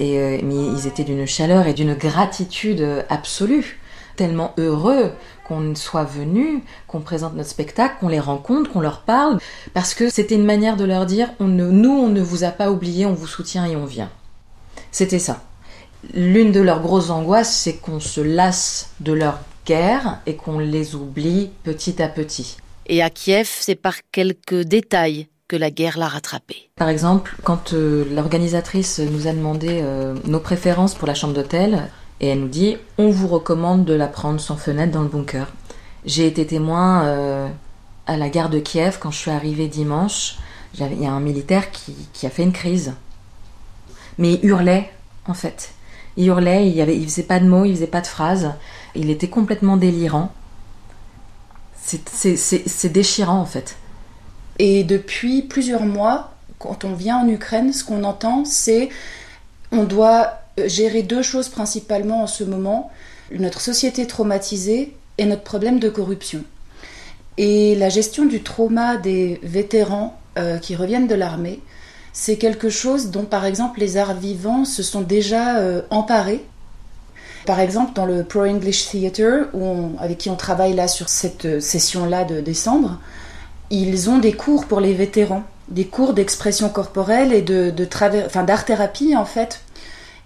Et, 0.00 0.18
euh, 0.18 0.38
mais 0.42 0.54
ils 0.54 0.86
étaient 0.86 1.04
d'une 1.04 1.26
chaleur 1.26 1.66
et 1.66 1.74
d'une 1.74 1.94
gratitude 1.94 3.04
absolue 3.08 3.80
tellement 4.16 4.54
heureux 4.58 5.12
qu'on 5.44 5.74
soit 5.74 6.04
venu, 6.04 6.64
qu'on 6.88 7.00
présente 7.00 7.34
notre 7.34 7.50
spectacle, 7.50 7.96
qu'on 8.00 8.08
les 8.08 8.20
rencontre, 8.20 8.70
qu'on 8.72 8.80
leur 8.80 9.02
parle, 9.02 9.38
parce 9.72 9.94
que 9.94 10.08
c'était 10.08 10.34
une 10.34 10.44
manière 10.44 10.76
de 10.76 10.84
leur 10.84 11.06
dire 11.06 11.30
on 11.40 11.46
ne, 11.46 11.70
nous, 11.70 11.92
on 11.92 12.08
ne 12.08 12.22
vous 12.22 12.44
a 12.44 12.50
pas 12.50 12.70
oublié, 12.70 13.06
on 13.06 13.14
vous 13.14 13.26
soutient 13.26 13.66
et 13.66 13.76
on 13.76 13.84
vient. 13.84 14.10
C'était 14.90 15.18
ça. 15.18 15.42
L'une 16.12 16.52
de 16.52 16.60
leurs 16.60 16.80
grosses 16.80 17.10
angoisses, 17.10 17.54
c'est 17.54 17.76
qu'on 17.76 18.00
se 18.00 18.20
lasse 18.20 18.90
de 19.00 19.12
leur 19.12 19.40
guerre 19.66 20.20
et 20.26 20.36
qu'on 20.36 20.58
les 20.58 20.94
oublie 20.94 21.50
petit 21.62 22.02
à 22.02 22.08
petit. 22.08 22.56
Et 22.86 23.02
à 23.02 23.10
Kiev, 23.10 23.48
c'est 23.48 23.74
par 23.74 23.94
quelques 24.12 24.62
détails 24.62 25.28
que 25.48 25.56
la 25.56 25.70
guerre 25.70 25.98
l'a 25.98 26.08
rattrapé. 26.08 26.70
Par 26.76 26.88
exemple, 26.88 27.36
quand 27.44 27.72
euh, 27.72 28.04
l'organisatrice 28.14 28.98
nous 28.98 29.26
a 29.26 29.32
demandé 29.32 29.80
euh, 29.82 30.14
nos 30.26 30.40
préférences 30.40 30.94
pour 30.94 31.06
la 31.06 31.14
chambre 31.14 31.34
d'hôtel, 31.34 31.90
et 32.20 32.28
elle 32.28 32.40
nous 32.40 32.48
dit 32.48 32.76
on 32.98 33.10
vous 33.10 33.28
recommande 33.28 33.84
de 33.84 33.94
la 33.94 34.06
prendre 34.06 34.40
sans 34.40 34.56
fenêtre 34.56 34.92
dans 34.92 35.02
le 35.02 35.08
bunker. 35.08 35.52
J'ai 36.04 36.26
été 36.26 36.46
témoin 36.46 37.04
euh, 37.06 37.48
à 38.06 38.16
la 38.16 38.28
gare 38.28 38.50
de 38.50 38.58
Kiev 38.58 38.98
quand 39.00 39.10
je 39.10 39.18
suis 39.18 39.30
arrivée 39.30 39.68
dimanche. 39.68 40.36
Il 40.74 41.02
y 41.02 41.06
a 41.06 41.12
un 41.12 41.20
militaire 41.20 41.70
qui, 41.70 42.26
a 42.26 42.30
fait 42.30 42.42
une 42.42 42.52
crise. 42.52 42.94
Mais 44.18 44.34
il 44.34 44.44
hurlait, 44.44 44.90
en 45.26 45.34
fait. 45.34 45.70
Il 46.16 46.26
hurlait, 46.26 46.68
il, 46.68 46.80
avait, 46.80 46.96
il 46.96 47.04
faisait 47.04 47.22
pas 47.22 47.38
de 47.38 47.46
mots, 47.46 47.64
il 47.64 47.74
faisait 47.74 47.86
pas 47.86 48.00
de 48.00 48.06
phrases. 48.06 48.52
Il 48.96 49.08
était 49.08 49.28
complètement 49.28 49.76
délirant. 49.76 50.32
C'est 51.80 52.92
déchirant, 52.92 53.38
en 53.38 53.46
fait. 53.46 53.76
Et 54.58 54.82
depuis 54.82 55.42
plusieurs 55.42 55.84
mois, 55.84 56.32
quand 56.58 56.84
on 56.84 56.94
vient 56.94 57.18
en 57.18 57.28
Ukraine, 57.28 57.72
ce 57.72 57.84
qu'on 57.84 58.04
entend, 58.04 58.44
c'est 58.44 58.88
on 59.70 59.84
doit 59.84 60.43
gérer 60.66 61.02
deux 61.02 61.22
choses 61.22 61.48
principalement 61.48 62.22
en 62.22 62.26
ce 62.26 62.44
moment, 62.44 62.90
notre 63.32 63.60
société 63.60 64.06
traumatisée 64.06 64.94
et 65.18 65.24
notre 65.24 65.42
problème 65.42 65.78
de 65.78 65.88
corruption. 65.88 66.44
Et 67.36 67.74
la 67.74 67.88
gestion 67.88 68.26
du 68.26 68.42
trauma 68.42 68.96
des 68.96 69.40
vétérans 69.42 70.18
euh, 70.38 70.58
qui 70.58 70.76
reviennent 70.76 71.08
de 71.08 71.14
l'armée, 71.14 71.60
c'est 72.12 72.36
quelque 72.36 72.70
chose 72.70 73.10
dont 73.10 73.24
par 73.24 73.44
exemple 73.44 73.80
les 73.80 73.96
arts 73.96 74.14
vivants 74.14 74.64
se 74.64 74.82
sont 74.82 75.00
déjà 75.00 75.58
euh, 75.58 75.82
emparés. 75.90 76.44
Par 77.44 77.60
exemple 77.60 77.92
dans 77.94 78.06
le 78.06 78.22
Pro 78.22 78.44
English 78.44 78.88
Theatre, 78.88 79.48
avec 79.98 80.18
qui 80.18 80.30
on 80.30 80.36
travaille 80.36 80.74
là 80.74 80.88
sur 80.88 81.08
cette 81.08 81.60
session-là 81.60 82.24
de 82.24 82.40
décembre, 82.40 83.00
ils 83.70 84.08
ont 84.08 84.18
des 84.18 84.32
cours 84.32 84.66
pour 84.66 84.80
les 84.80 84.94
vétérans, 84.94 85.42
des 85.68 85.86
cours 85.86 86.14
d'expression 86.14 86.68
corporelle 86.68 87.32
et 87.32 87.42
de, 87.42 87.70
d'art-thérapie 87.70 89.16
en 89.16 89.24
fait, 89.24 89.60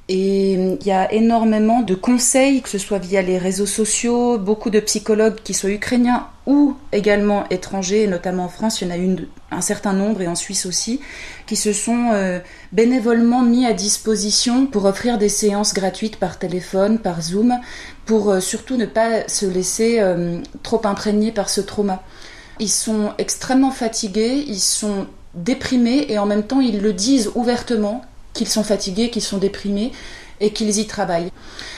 et 0.09 0.53
il 0.55 0.87
y 0.87 0.91
a 0.91 1.13
énormément 1.13 1.83
de 1.83 1.95
conseils, 1.95 2.63
que 2.63 2.71
ce 2.71 2.79
soit 2.79 2.99
via 2.99 3.21
les 3.21 3.37
réseaux 3.37 3.67
sociaux, 3.67 4.39
beaucoup 4.39 4.71
de 4.71 4.81
psychologues 4.81 5.37
qui 5.45 5.53
soient 5.53 5.71
ukrainiens 5.71 6.29
ou 6.47 6.77
également 6.93 7.45
étrangers, 7.51 8.07
notamment 8.07 8.45
en 8.45 8.49
France, 8.49 8.81
il 8.81 8.89
y 8.89 8.91
en 8.91 8.95
a 8.95 9.55
un 9.55 9.61
certain 9.61 9.93
nombre 9.93 10.23
et 10.23 10.27
en 10.27 10.35
Suisse 10.35 10.65
aussi, 10.65 11.01
qui 11.47 11.57
se 11.57 11.75
sont 11.75 12.09
euh, 12.15 12.41
bénévolement 12.73 13.43
mis 13.43 13.67
à 13.67 13.75
disposition 13.75 14.65
pour 14.65 14.87
offrir 14.87 15.19
des 15.19 15.29
séances 15.29 15.75
gratuites 15.75 16.17
par 16.17 16.39
téléphone, 16.39 16.99
par 16.99 17.21
Zoom, 17.21 17.59
pour 18.07 18.31
euh, 18.31 18.41
surtout 18.41 18.79
ne 18.79 18.87
pas 18.87 19.29
se 19.29 19.45
laisser 19.45 20.01
euh, 20.01 20.41
trop 20.63 20.81
imprégner 20.85 21.33
par 21.33 21.51
ce 21.51 21.61
trauma. 21.61 22.03
Ils 22.61 22.71
sont 22.71 23.13
extrêmement 23.19 23.71
fatigués, 23.71 24.43
ils 24.47 24.59
sont 24.59 25.07
déprimés 25.35 26.07
et 26.09 26.19
en 26.19 26.25
même 26.25 26.45
temps 26.45 26.63
ils 26.63 26.81
le 26.81 26.95
disent 26.95 27.31
ouvertement 27.35 28.03
qu'ils 28.39 28.49
sont 28.49 28.65
fatigués, 28.65 29.11
qu'ils 29.11 29.23
sont 29.23 29.39
déprimés 29.39 29.93
et 30.41 30.53
qu'ils 30.53 30.79
y 30.79 30.87
travaillent. 30.87 31.31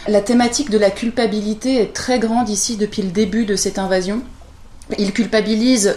La 0.06 0.20
thématique 0.20 0.70
de 0.70 0.78
la 0.78 0.90
culpabilité 0.90 1.80
est 1.80 1.94
très 1.94 2.18
grande 2.18 2.48
ici 2.48 2.76
depuis 2.76 3.02
le 3.02 3.10
début 3.10 3.46
de 3.46 3.56
cette 3.56 3.78
invasion. 3.78 4.22
Il 4.98 5.12
culpabilise 5.12 5.96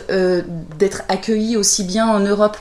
d'être 0.79 1.01
accueilli 1.09 1.57
aussi 1.57 1.83
bien 1.83 2.07
en 2.07 2.19
Europe 2.19 2.57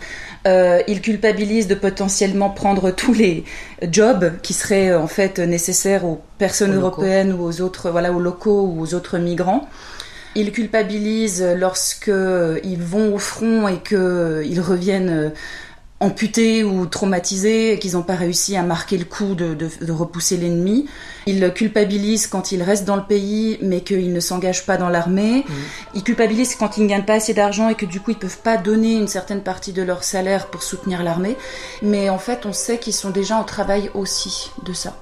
euh, 0.47 0.83
il 0.89 1.01
culpabilise 1.01 1.69
de 1.69 1.75
potentiellement 1.75 2.51
prendre 2.51 2.91
tous 2.91 3.13
les 3.13 3.45
jobs 3.91 4.33
qui 4.43 4.53
seraient 4.53 4.95
en 4.95 5.07
fait 5.07 5.39
nécessaires 5.39 6.05
aux 6.05 6.21
personnes 6.39 6.75
européennes 6.75 7.33
ou 7.33 7.45
aux 7.45 7.61
autres, 7.61 7.91
voilà, 7.91 8.13
aux 8.13 8.19
locaux 8.19 8.63
ou 8.63 8.81
aux 8.81 8.95
autres 8.95 9.19
migrants. 9.19 9.69
Il 10.35 10.51
culpabilise 10.51 11.45
lorsque 11.57 12.11
ils 12.65 12.83
vont 12.83 13.15
au 13.15 13.19
front 13.19 13.69
et 13.69 13.79
qu'ils 13.79 14.61
reviennent 14.61 15.33
amputés 16.03 16.65
ou 16.65 16.87
traumatisés, 16.87 17.79
qu'ils 17.81 17.93
n'ont 17.93 18.03
pas 18.03 18.17
réussi 18.17 18.57
à 18.57 18.63
marquer 18.63 18.99
le 18.99 19.05
coup 19.05 19.35
de, 19.35 19.57
repousser 19.93 20.37
l'ennemi. 20.37 20.87
Ils 21.27 21.53
culpabilisent 21.55 22.27
quand 22.27 22.51
ils 22.51 22.63
restent 22.63 22.85
dans 22.85 22.97
le 22.97 23.05
pays, 23.05 23.59
mais 23.63 23.83
qu'ils 23.83 24.13
ne 24.13 24.21
s'engagent 24.21 24.67
pas 24.67 24.77
dans 24.77 24.89
l'armée. 24.89 25.45
Mmh. 25.47 25.53
Ils 25.95 26.03
culpabilisent 26.03 26.57
quand 26.57 26.77
ils 26.77 26.83
ne 26.83 26.89
gagnent 26.89 27.05
pas 27.05 27.15
assez 27.15 27.35
d'argent 27.35 27.69
et 27.69 27.77
que 27.77 27.87
du 27.87 28.01
coup 28.01 28.11
ils 28.11 28.19
peuvent 28.19 28.39
pas 28.39 28.57
donner 28.57 28.95
une 28.95 29.09
certaine 29.09 29.43
partie 29.43 29.73
de 29.73 29.83
leur 29.83 30.03
salaire 30.03 30.49
pour 30.49 30.65
soutenir 30.65 31.05
l'armée. 31.05 31.37
Mais 31.83 32.11
en 32.11 32.19
fait, 32.19 32.47
on 32.47 32.53
sait 32.53 32.79
qu'ils 32.79 32.95
sont 32.95 33.11
déjà 33.11 33.37
en 33.37 33.45
travail 33.45 33.91
aussi 33.95 34.51
de 34.65 34.73
ça. 34.73 34.97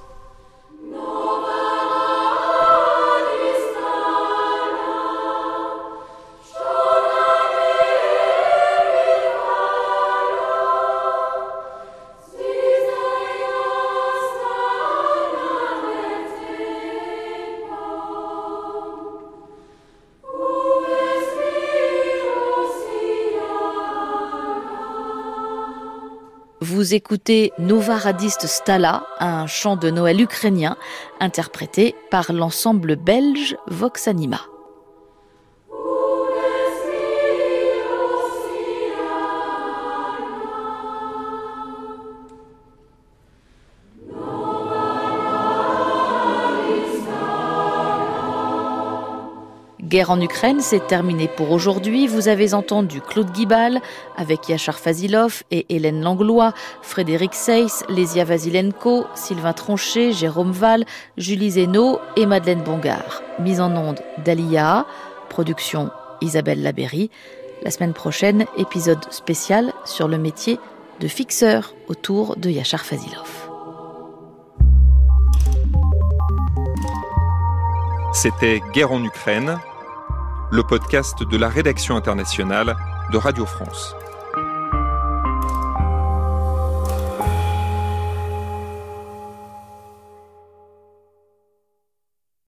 Vous 26.81 26.95
écoutez 26.95 27.53
Nova 27.59 27.95
Radist 27.95 28.47
Stala, 28.47 29.03
un 29.19 29.45
chant 29.45 29.75
de 29.75 29.91
Noël 29.91 30.19
ukrainien 30.19 30.77
interprété 31.19 31.93
par 32.09 32.33
l'ensemble 32.33 32.95
belge 32.95 33.55
Vox 33.67 34.07
Anima. 34.07 34.50
Guerre 49.91 50.11
en 50.11 50.21
Ukraine, 50.21 50.61
c'est 50.61 50.87
terminé 50.87 51.27
pour 51.27 51.51
aujourd'hui. 51.51 52.07
Vous 52.07 52.29
avez 52.29 52.53
entendu 52.53 53.01
Claude 53.01 53.29
Guibal 53.33 53.81
avec 54.15 54.47
Yachar 54.47 54.79
Fazilov 54.79 55.43
et 55.51 55.65
Hélène 55.67 56.01
Langlois, 56.01 56.53
Frédéric 56.81 57.33
Seyss, 57.33 57.83
Lésia 57.89 58.23
Vasilenko, 58.23 59.03
Sylvain 59.15 59.51
Tronchet, 59.51 60.13
Jérôme 60.13 60.53
Val, 60.53 60.85
Julie 61.17 61.51
Zeno 61.51 61.99
et 62.15 62.25
Madeleine 62.25 62.63
Bongard. 62.63 63.21
Mise 63.39 63.59
en 63.59 63.75
onde 63.75 63.99
d'Alia, 64.23 64.85
production 65.27 65.91
Isabelle 66.21 66.63
Labéry. 66.63 67.11
La 67.61 67.69
semaine 67.69 67.91
prochaine, 67.91 68.45
épisode 68.57 69.11
spécial 69.11 69.73
sur 69.83 70.07
le 70.07 70.17
métier 70.17 70.57
de 71.01 71.09
fixeur 71.09 71.75
autour 71.89 72.37
de 72.37 72.49
Yachar 72.49 72.85
Fazilov. 72.85 73.49
C'était 78.13 78.61
Guerre 78.73 78.93
en 78.93 79.03
Ukraine 79.03 79.59
le 80.51 80.63
podcast 80.63 81.23
de 81.23 81.37
la 81.37 81.47
rédaction 81.47 81.95
internationale 81.95 82.75
de 83.11 83.17
Radio 83.17 83.45
France. 83.45 83.95